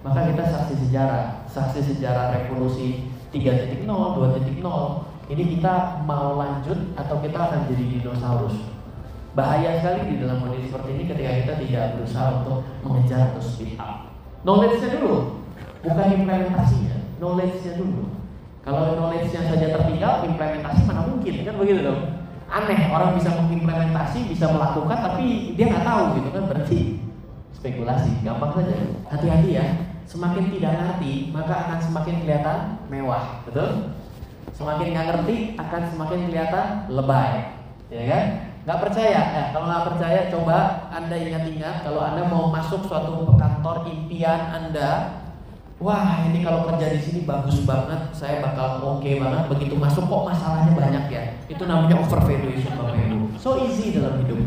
Maka 0.00 0.20
kita 0.32 0.44
saksi 0.48 0.74
sejarah, 0.88 1.24
saksi 1.48 1.80
sejarah 1.84 2.32
revolusi 2.32 3.12
3.0, 3.28 3.84
2.0. 3.84 4.64
Ini 5.28 5.42
kita 5.60 5.74
mau 6.08 6.40
lanjut 6.40 6.96
atau 6.96 7.20
kita 7.20 7.36
akan 7.36 7.68
jadi 7.68 7.84
dinosaurus. 8.00 8.56
Bahaya 9.36 9.76
sekali 9.80 10.16
di 10.16 10.24
dalam 10.24 10.40
kondisi 10.40 10.72
seperti 10.72 10.96
ini 10.96 11.04
ketika 11.04 11.30
kita 11.44 11.52
tidak 11.60 11.84
berusaha 12.00 12.40
untuk 12.40 12.64
mengejar 12.80 13.32
atau 13.32 13.42
speed 13.44 13.76
up. 13.76 14.08
Knowledge-nya 14.48 14.96
dulu, 14.96 15.44
bukan 15.84 16.06
implementasinya. 16.16 16.96
Knowledge-nya 17.20 17.76
dulu. 17.76 18.17
Kalau 18.68 19.00
knowledge-nya 19.00 19.48
saja 19.48 19.66
tertinggal, 19.80 20.28
implementasi 20.28 20.84
mana 20.84 21.08
mungkin 21.08 21.40
kan 21.40 21.56
begitu 21.56 21.88
dong? 21.88 22.20
Aneh 22.52 22.92
orang 22.92 23.16
bisa 23.16 23.32
mengimplementasi, 23.32 24.28
bisa 24.28 24.52
melakukan, 24.52 25.00
tapi 25.00 25.56
dia 25.56 25.72
nggak 25.72 25.88
tahu 25.88 26.20
gitu 26.20 26.28
kan 26.36 26.44
berarti 26.52 26.80
spekulasi, 27.56 28.20
gampang 28.20 28.52
saja. 28.52 28.76
Hati-hati 29.08 29.56
ya, 29.56 29.64
semakin 30.04 30.52
tidak 30.52 30.72
ngerti 30.84 31.32
maka 31.32 31.64
akan 31.64 31.78
semakin 31.80 32.14
kelihatan 32.20 32.58
mewah, 32.92 33.40
betul? 33.48 33.96
Semakin 34.52 34.86
nggak 34.92 35.06
ngerti 35.16 35.36
akan 35.56 35.82
semakin 35.88 36.20
kelihatan 36.28 36.66
lebay, 36.92 37.32
ya 37.88 38.04
kan? 38.04 38.24
Nggak 38.68 38.80
percaya? 38.84 39.20
Ya, 39.32 39.44
kalau 39.56 39.64
nggak 39.64 39.86
percaya, 39.96 40.20
coba 40.28 40.58
anda 40.92 41.16
ingat-ingat 41.16 41.88
kalau 41.88 42.04
anda 42.04 42.20
mau 42.28 42.52
masuk 42.52 42.84
suatu 42.84 43.32
kantor 43.32 43.88
impian 43.88 44.40
anda 44.52 45.24
Wah 45.78 46.26
ini 46.26 46.42
kalau 46.42 46.66
kerja 46.66 46.90
di 46.90 46.98
sini 46.98 47.20
bagus 47.22 47.62
banget, 47.62 48.10
saya 48.10 48.42
bakal 48.42 48.82
oke 48.82 48.98
okay 48.98 49.22
banget. 49.22 49.46
Begitu 49.46 49.78
masuk 49.78 50.10
kok 50.10 50.26
masalahnya 50.26 50.74
banyak 50.74 51.04
ya. 51.06 51.22
Itu 51.46 51.70
namanya 51.70 52.02
overvaluation 52.02 52.74
bapak 52.74 52.98
ibu. 52.98 53.30
So 53.38 53.62
easy 53.62 53.94
dalam 53.94 54.18
hidup, 54.26 54.42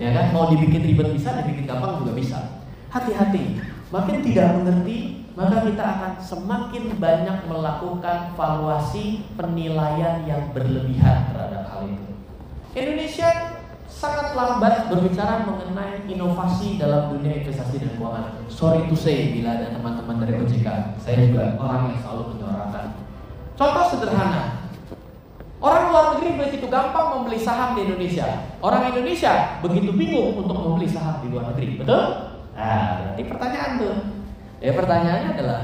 ya 0.00 0.16
kan? 0.16 0.32
Mau 0.32 0.48
dibikin 0.48 0.80
ribet 0.80 1.12
bisa, 1.12 1.36
dibikin 1.44 1.68
gampang 1.68 2.00
juga 2.00 2.16
bisa. 2.16 2.64
Hati-hati, 2.88 3.60
makin 3.92 4.24
tidak 4.24 4.56
mengerti, 4.56 5.28
maka 5.36 5.68
kita 5.68 5.84
akan 5.84 6.12
semakin 6.16 6.96
banyak 6.96 7.38
melakukan 7.44 8.32
valuasi 8.32 9.20
penilaian 9.36 10.24
yang 10.24 10.48
berlebihan 10.56 11.28
terhadap 11.28 11.76
hal 11.76 11.92
itu. 11.92 12.08
Indonesia 12.72 13.59
sangat 13.90 14.38
lambat 14.38 14.86
berbicara 14.86 15.42
mengenai 15.42 16.06
inovasi 16.06 16.78
dalam 16.78 17.10
dunia 17.10 17.42
investasi 17.42 17.82
dan 17.82 17.90
keuangan. 17.98 18.46
Sorry 18.46 18.86
to 18.86 18.94
say 18.94 19.34
bila 19.34 19.58
ada 19.58 19.74
teman-teman 19.74 20.22
dari 20.22 20.38
OJK, 20.38 20.68
saya 21.02 21.16
juga 21.26 21.58
orang 21.58 21.90
yang 21.90 21.98
selalu 21.98 22.22
menyuarakan. 22.38 22.86
Contoh 23.58 23.84
sederhana, 23.90 24.70
orang 25.58 25.84
luar 25.90 26.04
negeri 26.16 26.30
begitu 26.38 26.70
gampang 26.70 27.18
membeli 27.18 27.42
saham 27.42 27.74
di 27.74 27.90
Indonesia. 27.90 28.54
Orang 28.62 28.94
Indonesia 28.94 29.58
begitu 29.60 29.90
bingung 29.92 30.38
untuk 30.38 30.54
membeli 30.54 30.86
saham 30.86 31.18
di 31.20 31.28
luar 31.28 31.52
negeri, 31.52 31.82
betul? 31.82 32.02
Nah, 32.54 32.86
berarti 33.02 33.22
pertanyaan 33.26 33.70
tuh. 33.76 33.96
Ya 34.60 34.76
pertanyaannya 34.76 35.30
adalah 35.40 35.60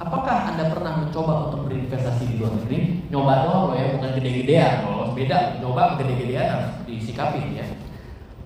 Apakah 0.00 0.48
Anda 0.48 0.72
pernah 0.72 0.96
mencoba 0.96 1.52
untuk 1.52 1.68
berinvestasi 1.68 2.24
di 2.24 2.34
luar 2.40 2.56
negeri? 2.56 3.04
Nyoba 3.12 3.44
doang 3.44 3.62
loh 3.68 3.76
ya, 3.76 3.92
bukan 3.92 4.16
gede-gedean 4.16 4.88
loh. 4.88 4.99
Beda, 5.20 5.60
nyoba 5.60 6.00
gede-gedean 6.00 6.48
harus 6.48 6.72
disikapin 6.88 7.52
ya. 7.52 7.68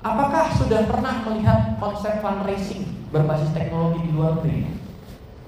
Apakah 0.02 0.50
sudah 0.58 0.90
pernah 0.90 1.22
melihat 1.22 1.78
konsep 1.78 2.18
fundraising 2.18 3.06
berbasis 3.14 3.54
teknologi 3.54 4.02
di 4.02 4.10
luar 4.10 4.42
negeri? 4.42 4.74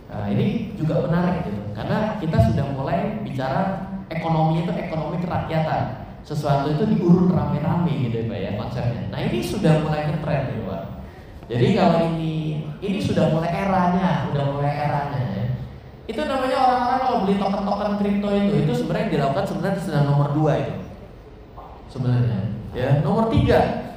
Nah, 0.06 0.30
ini 0.30 0.70
juga 0.78 1.02
menarik 1.02 1.50
gitu, 1.50 1.74
karena 1.74 2.14
kita 2.22 2.38
sudah 2.46 2.70
mulai 2.78 3.26
bicara 3.26 3.90
ekonomi 4.06 4.62
itu 4.62 4.70
ekonomi 4.70 5.18
kerakyatan. 5.18 6.06
Sesuatu 6.22 6.70
itu 6.70 6.94
diurun 6.94 7.34
rame-rame 7.34 8.06
gitu 8.06 8.22
ya, 8.22 8.30
Pak 8.30 8.38
ya 8.38 8.50
konsepnya. 8.54 9.02
Nah, 9.10 9.18
ini 9.26 9.42
sudah 9.42 9.82
mulai 9.82 10.06
ngetren 10.06 10.42
ya, 10.46 10.58
Pak. 10.62 10.82
Jadi 11.50 11.66
kalau 11.74 12.00
ini 12.14 12.62
ini 12.86 12.98
sudah 13.02 13.34
mulai 13.34 13.50
eranya, 13.50 14.30
sudah 14.30 14.44
mulai 14.54 14.72
eranya 14.78 15.22
ya. 15.34 15.44
Itu 16.06 16.22
namanya 16.22 16.54
orang-orang 16.54 17.00
kalau 17.02 17.18
beli 17.26 17.34
token-token 17.34 17.92
kripto 17.98 18.30
itu, 18.30 18.52
itu 18.62 18.72
sebenarnya 18.78 19.10
dilakukan 19.10 19.44
sebenarnya 19.50 19.82
sudah 19.82 20.00
nomor 20.06 20.30
dua 20.30 20.54
itu. 20.62 20.86
Sebenarnya, 21.90 22.53
ya. 22.77 23.01
Nomor 23.01 23.33
tiga, 23.33 23.92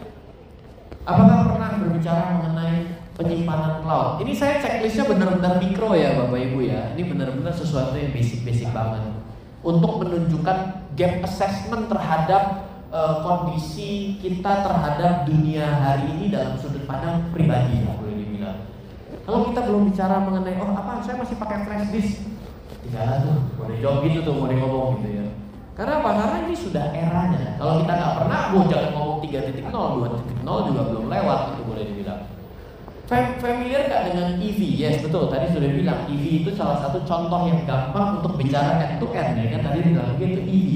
apakah 1.04 1.52
pernah 1.52 1.70
berbicara 1.82 2.40
mengenai 2.40 3.02
penyimpanan 3.20 3.84
cloud? 3.84 4.24
Ini 4.24 4.32
saya 4.32 4.64
checklistnya 4.64 5.10
benar-benar 5.10 5.60
mikro 5.60 5.92
ya 5.98 6.16
Bapak 6.16 6.40
Ibu 6.40 6.60
ya. 6.64 6.96
Ini 6.96 7.04
benar-benar 7.10 7.52
sesuatu 7.52 7.98
yang 8.00 8.16
basic-basic 8.16 8.72
banget 8.72 9.20
untuk 9.60 10.00
menunjukkan 10.00 10.58
gap 10.96 11.14
assessment 11.28 11.92
terhadap 11.92 12.70
uh, 12.94 13.20
kondisi 13.24 14.16
kita 14.24 14.64
terhadap 14.64 15.28
dunia 15.28 15.68
hari 15.68 16.08
ini 16.16 16.26
dalam 16.32 16.56
sudut 16.56 16.84
pandang 16.88 17.28
pribadi 17.36 17.84
ya 17.84 17.92
boleh 18.00 18.16
dibilang. 18.16 18.60
Kalau 19.28 19.52
kita 19.52 19.60
belum 19.68 19.82
bicara 19.92 20.16
mengenai 20.24 20.58
oh 20.58 20.72
apa 20.74 21.04
saya 21.04 21.22
masih 21.22 21.36
pakai 21.38 21.58
flash 21.68 21.88
disk, 21.94 22.24
tinggal 22.82 23.20
tuh 23.22 23.36
boleh 23.60 23.78
jawab 23.84 24.08
gitu 24.08 24.20
tuh 24.24 24.36
boleh 24.40 24.56
ngomong 24.58 25.02
gitu 25.02 25.10
ya. 25.22 25.26
Karena 25.80 26.04
apa? 26.04 26.12
Karena 26.12 26.38
ini 26.44 26.56
sudah 26.60 26.92
eranya. 26.92 27.56
Kalau 27.56 27.80
kita 27.80 27.94
nggak 27.96 28.16
pernah, 28.20 28.40
bu 28.52 28.68
jangan 28.68 28.92
ngomong 29.00 29.20
3.0, 29.24 29.64
2.0 30.44 30.68
juga 30.68 30.82
belum 30.92 31.06
lewat 31.08 31.40
itu 31.56 31.62
boleh 31.64 31.84
dibilang. 31.88 32.22
Familiar 33.40 33.88
nggak 33.88 34.04
dengan 34.12 34.28
EV? 34.44 34.60
Yes 34.76 35.00
betul. 35.00 35.32
Tadi 35.32 35.56
sudah 35.56 35.72
bilang 35.72 36.04
EV 36.12 36.44
itu 36.44 36.52
salah 36.52 36.84
satu 36.84 37.00
contoh 37.08 37.48
yang 37.48 37.64
gampang 37.64 38.20
untuk 38.20 38.36
bicara 38.36 38.76
end 38.84 39.00
to 39.00 39.08
end 39.16 39.40
ya 39.40 39.56
kan 39.56 39.72
tadi 39.72 39.80
di 39.88 39.92
dalam 39.96 40.20
itu 40.20 40.42
EV. 40.44 40.70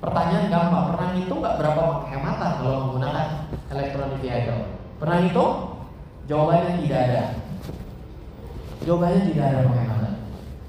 Pertanyaan 0.00 0.48
gampang. 0.48 0.84
Pernah 0.96 1.08
itu 1.20 1.34
nggak 1.36 1.54
berapa 1.60 1.82
penghematan 2.08 2.50
kalau 2.64 2.78
menggunakan 2.88 3.26
electronic 3.68 4.18
vehicle? 4.24 4.62
Pernah 4.96 5.18
itu? 5.28 5.46
Jawabannya 6.24 6.72
tidak 6.88 7.00
ada. 7.04 7.22
Jawabannya 8.88 9.22
tidak 9.28 9.44
ada 9.44 9.58
penghematan. 9.68 10.07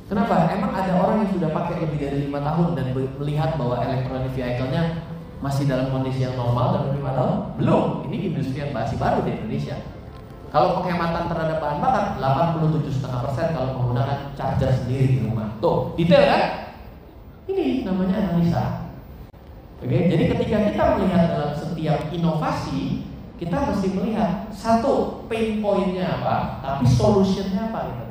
Kenapa? 0.09 0.49
Emang 0.49 0.73
ada 0.73 0.97
orang 0.97 1.21
yang 1.21 1.29
sudah 1.37 1.53
pakai 1.53 1.85
lebih 1.85 2.01
dari 2.01 2.17
lima 2.25 2.41
tahun 2.41 2.73
dan 2.73 2.97
melihat 2.97 3.61
bahwa 3.61 3.77
electronic 3.77 4.33
vehicle-nya 4.33 5.05
masih 5.37 5.69
dalam 5.69 5.93
kondisi 5.93 6.25
yang 6.25 6.33
normal 6.33 6.81
dalam 6.81 6.97
lima 6.97 7.13
tahun? 7.13 7.35
Belum. 7.61 7.83
Ini 8.09 8.33
industri 8.33 8.57
yang 8.57 8.73
masih 8.73 8.97
baru 8.97 9.21
di 9.21 9.37
Indonesia. 9.37 9.77
Kalau 10.49 10.81
penghematan 10.81 11.29
terhadap 11.29 11.61
bahan 11.61 11.77
bakar 11.77 12.05
87,5% 12.17 13.53
kalau 13.53 13.69
menggunakan 13.77 14.33
charger 14.33 14.71
sendiri 14.81 15.05
di 15.13 15.17
rumah. 15.21 15.53
Tuh, 15.61 15.93
detail 15.93 16.25
kan? 16.25 16.43
Ini 17.45 17.85
namanya 17.85 18.15
analisa. 18.17 18.89
Oke, 19.77 20.09
jadi 20.09 20.25
ketika 20.25 20.57
kita 20.73 20.83
melihat 20.97 21.23
dalam 21.37 21.53
setiap 21.53 22.09
inovasi, 22.09 23.05
kita 23.37 23.55
mesti 23.61 23.87
melihat 23.93 24.49
satu 24.49 25.23
pain 25.29 25.61
pointnya 25.61 26.17
apa, 26.17 26.59
tapi 26.65 26.83
solutionnya 26.89 27.69
apa 27.69 27.93
terima. 27.93 28.08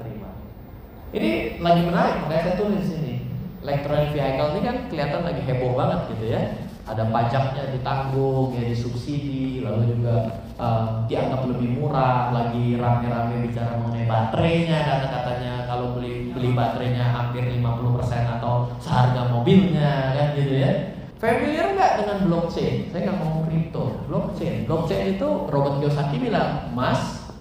Ini 1.09 1.57
lagi 1.65 1.83
menarik, 1.89 2.15
makanya 2.21 2.43
saya 2.45 2.57
tulis 2.61 2.85
ini. 3.01 3.25
Electronic 3.65 4.13
vehicle 4.13 4.51
ini 4.53 4.61
kan 4.61 4.77
kelihatan 4.93 5.23
lagi 5.25 5.43
heboh 5.45 5.73
banget 5.73 6.01
gitu 6.13 6.25
ya. 6.37 6.43
Ada 6.89 7.05
pajaknya 7.13 7.65
ditanggung, 7.73 8.57
ya 8.57 8.65
disubsidi, 8.65 9.61
lalu 9.61 9.93
juga 9.97 10.45
uh, 10.61 11.05
dianggap 11.09 11.49
lebih 11.49 11.81
murah. 11.81 12.33
Lagi 12.33 12.77
rame-rame 12.77 13.45
bicara 13.49 13.77
mengenai 13.81 14.09
baterainya 14.09 14.79
karena 14.85 15.09
katanya 15.09 15.53
kalau 15.69 15.97
beli 15.97 16.33
beli 16.33 16.53
baterainya 16.53 17.05
hampir 17.13 17.45
50% 17.45 18.37
atau 18.41 18.73
seharga 18.81 19.33
mobilnya 19.33 20.13
kan 20.17 20.29
gitu 20.37 20.55
ya. 20.61 20.73
Familiar 21.19 21.73
nggak 21.75 21.93
dengan 22.05 22.19
blockchain? 22.31 22.89
Saya 22.93 23.01
nggak 23.11 23.19
ngomong 23.21 23.45
kripto, 23.49 23.85
blockchain. 24.07 24.69
Blockchain 24.69 25.19
itu 25.19 25.29
Robert 25.51 25.77
Kiyosaki 25.83 26.17
bilang 26.21 26.73
emas, 26.73 27.33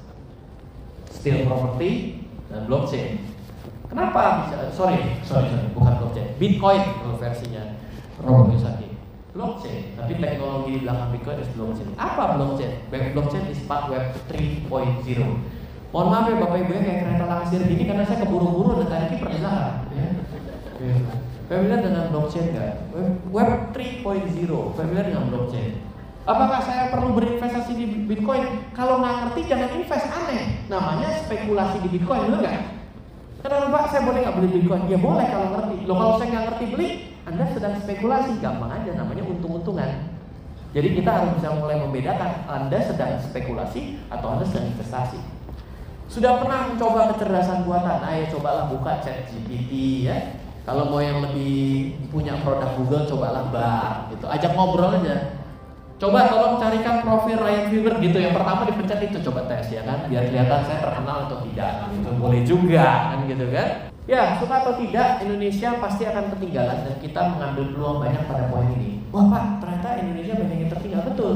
steel 1.13 1.45
property, 1.45 2.23
dan 2.49 2.65
blockchain. 2.65 3.26
Kenapa? 3.88 4.52
Sorry, 4.76 5.00
sorry, 5.23 5.47
sorry, 5.47 5.67
bukan 5.71 5.93
blockchain. 6.04 6.28
Bitcoin 6.36 6.82
versinya 7.17 7.63
Robert 8.19 8.52
Kiyosaki. 8.52 8.88
Blockchain, 9.38 9.93
tapi 9.93 10.17
teknologi 10.17 10.69
di 10.76 10.80
belakang 10.82 11.10
Bitcoin 11.13 11.38
is 11.39 11.50
blockchain. 11.54 11.89
Apa 11.95 12.36
blockchain? 12.36 12.73
Blockchain 12.89 13.45
is 13.54 13.62
part 13.69 13.88
Web 13.88 14.17
3.0. 14.28 14.67
Mohon 15.95 16.08
maaf 16.12 16.26
ya 16.28 16.36
Bapak 16.36 16.58
Ibu 16.67 16.71
ya 16.76 16.82
kayak 16.84 17.00
kereta 17.06 17.26
langsir 17.32 17.60
gini 17.63 17.84
karena 17.88 18.04
saya 18.04 18.19
keburu-buru 18.28 18.84
dan 18.84 18.88
tadi 18.91 19.15
perjalanan. 19.23 19.88
Ya. 19.95 20.10
Familiar 21.47 21.80
dengan 21.80 22.12
blockchain 22.12 22.52
nggak? 22.52 22.73
Web 23.32 23.52
3.0, 23.71 24.76
familiar 24.76 25.06
dengan 25.08 25.32
blockchain. 25.32 25.80
Apakah 26.28 26.60
saya 26.60 26.91
perlu 26.91 27.15
berinvestasi 27.15 27.71
di 27.71 27.86
Bitcoin? 28.04 28.67
Kalau 28.76 29.00
nggak 29.00 29.32
ngerti 29.32 29.41
jangan 29.47 29.69
invest 29.80 30.08
aneh. 30.12 30.67
Namanya 30.67 31.23
spekulasi 31.23 31.88
di 31.88 31.89
Bitcoin, 31.95 32.28
benar 32.28 32.39
nggak? 32.43 32.76
Kenapa 33.47 33.71
Pak 33.71 33.95
saya 33.95 34.03
boleh 34.03 34.19
nggak 34.27 34.36
beli 34.36 34.49
Bitcoin? 34.60 34.91
Ya 34.91 34.99
boleh 34.99 35.23
kalau 35.31 35.47
ngerti. 35.55 35.88
Loh 35.88 35.95
kalau 35.95 36.13
saya 36.19 36.27
nggak 36.36 36.45
ngerti 36.51 36.65
beli, 36.67 36.89
Anda 37.23 37.43
sedang 37.55 37.79
spekulasi. 37.79 38.43
Gampang 38.43 38.71
aja, 38.75 38.91
namanya 38.91 39.23
untung-untungan. 39.23 40.19
Jadi 40.75 40.88
kita 40.99 41.10
harus 41.15 41.31
bisa 41.39 41.55
mulai 41.55 41.79
membedakan 41.79 42.43
Anda 42.43 42.75
sedang 42.83 43.15
spekulasi 43.23 44.03
atau 44.12 44.36
Anda 44.36 44.43
sedang 44.51 44.67
investasi. 44.75 45.15
Sudah 46.12 46.43
pernah 46.43 46.75
mencoba 46.75 47.15
kecerdasan 47.15 47.63
buatan? 47.63 48.03
Ayo 48.03 48.27
cobalah 48.36 48.67
buka 48.67 48.99
chat 48.99 49.31
GPT 49.31 50.03
ya 50.12 50.43
kalau 50.67 50.91
mau 50.91 50.99
yang 50.99 51.23
lebih 51.23 51.95
punya 52.12 52.36
produk 52.43 52.75
Google, 52.75 53.07
cobalah 53.07 53.47
bar 53.47 54.12
gitu. 54.12 54.27
Ajak 54.27 54.60
ngobrol 54.60 54.99
aja. 54.99 55.37
Coba 55.97 56.29
tolong 56.29 56.62
carikan 56.62 57.01
profil 57.01 57.41
Ryan 57.41 57.65
Fever 57.73 57.93
gitu. 57.97 58.17
Yang 58.21 58.33
pertama 58.38 58.69
dipencet 58.69 59.01
itu 59.10 59.17
coba 59.29 59.49
tes 59.49 59.73
ya 59.73 59.81
kan, 59.81 60.05
biar 60.05 60.29
kelihatan 60.29 60.62
saya 60.62 60.77
terkenal 60.77 61.17
atau 61.25 61.38
tidak. 61.49 61.89
Gitu. 61.89 62.10
Boleh 62.21 62.41
juga 62.45 62.88
kan 63.13 63.19
gitu 63.25 63.45
kan. 63.49 63.69
Ya, 64.07 64.39
suka 64.39 64.63
atau 64.63 64.79
tidak, 64.79 65.19
Indonesia 65.19 65.69
pasti 65.83 66.07
akan 66.07 66.31
ketinggalan 66.31 66.79
dan 66.88 66.95
kita 67.03 67.21
mengambil 67.27 67.75
peluang 67.75 67.97
banyak 68.07 68.23
pada 68.23 68.47
poin 68.47 68.71
ini. 68.79 69.03
Wah 69.12 69.27
Pak, 69.27 69.45
ternyata 69.60 69.89
Indonesia 69.99 70.33
banyak 70.39 70.57
yang 70.63 70.71
tertinggal 70.71 71.01
betul. 71.12 71.36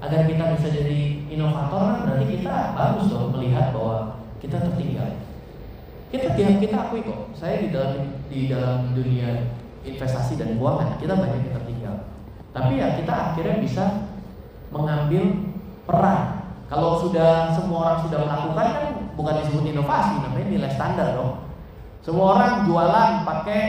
Agar 0.00 0.20
kita 0.24 0.44
bisa 0.56 0.68
jadi 0.72 1.00
inovator 1.28 1.80
kan 1.82 1.96
berarti 2.06 2.26
kita 2.38 2.54
bagus 2.74 3.06
dong 3.12 3.28
melihat 3.36 3.70
bahwa 3.76 4.18
kita 4.42 4.58
tertinggal 4.58 5.10
kita 6.12 6.36
kita, 6.36 6.60
kita 6.60 6.76
akui 6.76 7.00
kok 7.00 7.32
saya 7.32 7.64
di 7.64 7.72
dalam 7.72 8.12
di 8.28 8.52
dalam 8.52 8.92
dunia 8.92 9.48
investasi 9.80 10.36
dan 10.36 10.60
keuangan 10.60 11.00
kita 11.00 11.16
banyak 11.16 11.40
yang 11.40 11.54
tertinggal 11.56 11.71
tapi 12.52 12.78
ya 12.78 13.00
kita 13.00 13.12
akhirnya 13.32 13.56
bisa 13.64 13.84
mengambil 14.68 15.52
peran. 15.88 16.20
Kalau 16.68 17.00
sudah 17.00 17.52
semua 17.52 17.78
orang 17.84 17.98
sudah 18.08 18.18
melakukan 18.24 18.66
kan 18.72 18.86
bukan 19.12 19.34
disebut 19.44 19.64
inovasi 19.76 20.24
namanya 20.24 20.46
nilai 20.48 20.70
standar 20.72 21.08
dong. 21.16 21.32
Semua 22.00 22.36
orang 22.36 22.52
jualan 22.64 23.10
pakai 23.28 23.62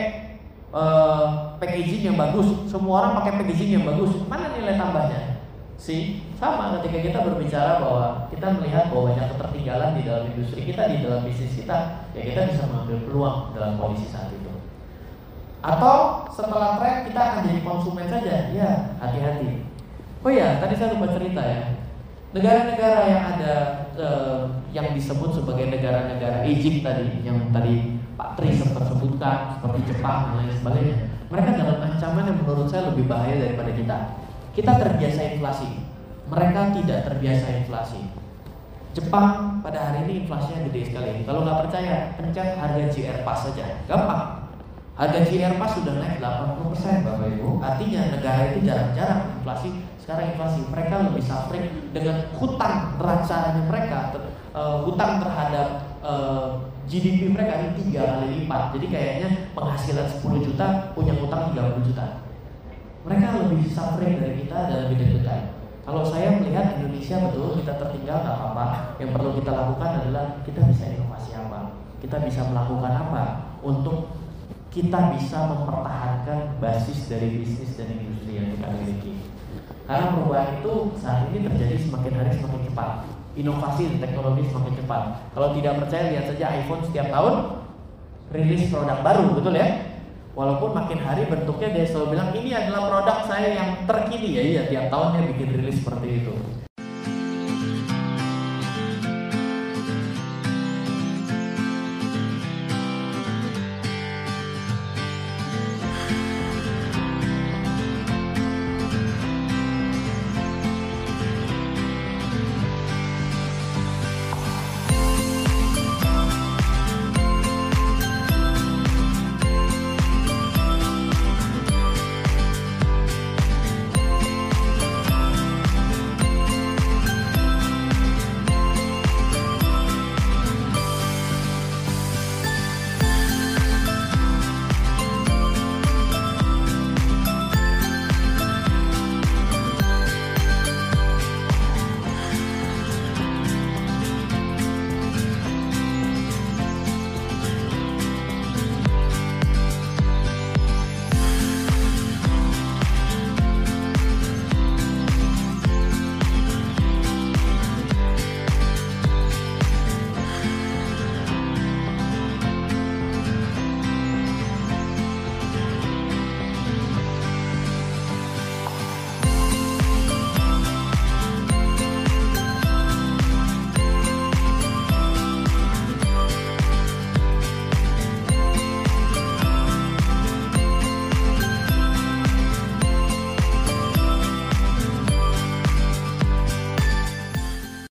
uh, 0.72 1.56
packaging 1.60 2.12
yang 2.12 2.16
bagus. 2.16 2.48
Semua 2.68 3.04
orang 3.04 3.12
pakai 3.20 3.32
packaging 3.44 3.80
yang 3.80 3.84
bagus. 3.84 4.12
Mana 4.28 4.52
nilai 4.56 4.76
tambahnya? 4.76 5.20
Sih 5.76 6.24
sama 6.40 6.80
ketika 6.80 6.98
kita 7.00 7.18
berbicara 7.24 7.82
bahwa 7.82 8.06
kita 8.32 8.46
melihat 8.56 8.88
bahwa 8.88 9.12
banyak 9.12 9.26
ketertinggalan 9.36 9.90
di 9.96 10.02
dalam 10.04 10.24
industri 10.32 10.60
kita 10.64 10.82
di 10.92 10.96
dalam 11.02 11.20
bisnis 11.24 11.56
kita 11.56 12.08
ya 12.12 12.22
kita 12.24 12.40
bisa 12.52 12.62
mengambil 12.68 12.98
peluang 13.04 13.38
dalam 13.56 13.76
kondisi 13.80 14.06
saat 14.08 14.30
itu 14.30 14.53
atau 15.64 16.28
setelah 16.28 16.76
tren 16.76 17.08
kita 17.08 17.20
akan 17.24 17.40
jadi 17.48 17.60
konsumen 17.64 18.04
saja. 18.04 18.52
Ya 18.52 18.92
hati-hati. 19.00 19.64
Oh 20.20 20.28
ya 20.28 20.60
tadi 20.60 20.76
saya 20.76 20.92
lupa 20.92 21.16
cerita 21.16 21.40
ya. 21.40 21.80
Negara-negara 22.36 23.00
yang 23.08 23.22
ada 23.36 23.54
eh, 23.96 24.40
yang 24.76 24.92
disebut 24.92 25.40
sebagai 25.40 25.72
negara-negara 25.72 26.44
aging 26.44 26.84
tadi 26.84 27.24
yang 27.24 27.48
tadi 27.48 27.96
Pak 28.20 28.36
Tri 28.36 28.52
sempat 28.52 28.92
sebutkan 28.92 29.56
seperti 29.56 29.80
Jepang 29.88 30.36
dan 30.36 30.44
lain 30.44 30.52
sebagainya. 30.52 30.96
Mereka 31.32 31.50
dalam 31.56 31.78
ancaman 31.80 32.28
yang 32.28 32.38
menurut 32.44 32.68
saya 32.68 32.92
lebih 32.92 33.08
bahaya 33.08 33.40
daripada 33.40 33.72
kita. 33.72 33.98
Kita 34.52 34.72
terbiasa 34.76 35.20
inflasi. 35.34 35.68
Mereka 36.28 36.60
tidak 36.76 36.98
terbiasa 37.08 37.46
inflasi. 37.64 38.00
Jepang 38.94 39.58
pada 39.64 39.90
hari 39.90 40.06
ini 40.06 40.14
inflasinya 40.28 40.70
gede 40.70 40.92
sekali. 40.92 41.24
Kalau 41.26 41.42
nggak 41.42 41.66
percaya 41.66 42.14
pencet 42.14 42.54
harga 42.54 42.84
GR 42.92 43.18
Pass 43.26 43.50
saja. 43.50 43.66
Gampang 43.90 44.43
Harga 44.94 45.26
GR 45.26 45.58
Pass 45.58 45.82
sudah 45.82 45.98
naik 45.98 46.22
80% 46.22 47.02
Bapak 47.02 47.26
Ibu. 47.34 47.58
Artinya 47.58 48.14
negara 48.14 48.54
itu 48.54 48.62
jarang-jarang 48.62 49.42
inflasi. 49.42 49.82
Sekarang 49.98 50.30
inflasi 50.30 50.62
mereka 50.70 50.94
lebih 51.10 51.24
suffering 51.26 51.66
dengan 51.90 52.30
hutang 52.38 52.94
neracananya 52.94 53.62
mereka, 53.66 54.14
uh, 54.54 54.86
hutang 54.86 55.18
terhadap 55.18 55.68
eh, 56.04 56.48
GDP 56.84 57.32
mereka 57.32 57.58
ini 57.58 57.70
tiga 57.80 58.02
kali 58.06 58.26
lipat. 58.38 58.62
Jadi 58.78 58.86
kayaknya 58.92 59.28
penghasilan 59.56 60.06
10 60.06 60.46
juta 60.46 60.66
punya 60.94 61.16
utang 61.18 61.50
30 61.50 61.88
juta. 61.90 62.06
Mereka 63.02 63.26
lebih 63.48 63.66
suffering 63.66 64.20
dari 64.22 64.46
kita 64.46 64.58
dan 64.70 64.78
lebih 64.86 64.96
deg-degan. 65.00 65.58
Kalau 65.84 66.04
saya 66.06 66.38
melihat 66.38 66.78
Indonesia 66.80 67.18
betul 67.18 67.58
kita 67.58 67.72
tertinggal 67.82 68.22
nggak 68.22 68.36
apa-apa. 68.36 68.66
Yang 69.02 69.10
perlu 69.16 69.30
kita 69.42 69.50
lakukan 69.52 69.90
adalah 70.04 70.24
kita 70.46 70.60
bisa 70.70 70.84
inovasi 70.92 71.30
apa, 71.34 71.60
kita 71.98 72.16
bisa 72.22 72.40
melakukan 72.52 72.92
apa 72.92 73.22
untuk 73.64 74.23
kita 74.74 75.14
bisa 75.14 75.38
mempertahankan 75.54 76.58
basis 76.58 77.06
dari 77.06 77.30
bisnis 77.30 77.78
dan 77.78 77.94
industri 77.94 78.42
yang 78.42 78.50
kita 78.58 78.66
miliki. 78.74 79.14
Karena 79.86 80.10
perubahan 80.10 80.50
itu 80.58 80.74
saat 80.98 81.30
ini 81.30 81.46
terjadi 81.46 81.78
semakin 81.78 82.12
hari 82.18 82.30
semakin 82.34 82.60
cepat. 82.66 82.90
Inovasi 83.38 83.82
dan 83.86 83.98
teknologi 84.02 84.42
semakin 84.50 84.74
cepat. 84.82 85.02
Kalau 85.30 85.48
tidak 85.54 85.72
percaya 85.78 86.04
lihat 86.10 86.26
saja 86.26 86.44
iPhone 86.58 86.82
setiap 86.90 87.06
tahun 87.06 87.34
rilis 88.34 88.66
produk 88.66 88.98
baru, 89.06 89.24
betul 89.38 89.54
ya? 89.54 89.68
Walaupun 90.34 90.70
makin 90.74 90.98
hari 90.98 91.30
bentuknya 91.30 91.70
dia 91.70 91.86
selalu 91.86 92.18
bilang 92.18 92.30
ini 92.34 92.50
adalah 92.50 92.90
produk 92.90 93.18
saya 93.30 93.54
yang 93.54 93.70
terkini 93.86 94.28
ya, 94.34 94.42
iya 94.42 94.62
tiap 94.66 94.90
tahun 94.90 95.06
dia 95.14 95.22
bikin 95.30 95.48
rilis 95.54 95.78
seperti 95.78 96.08
itu. 96.26 96.34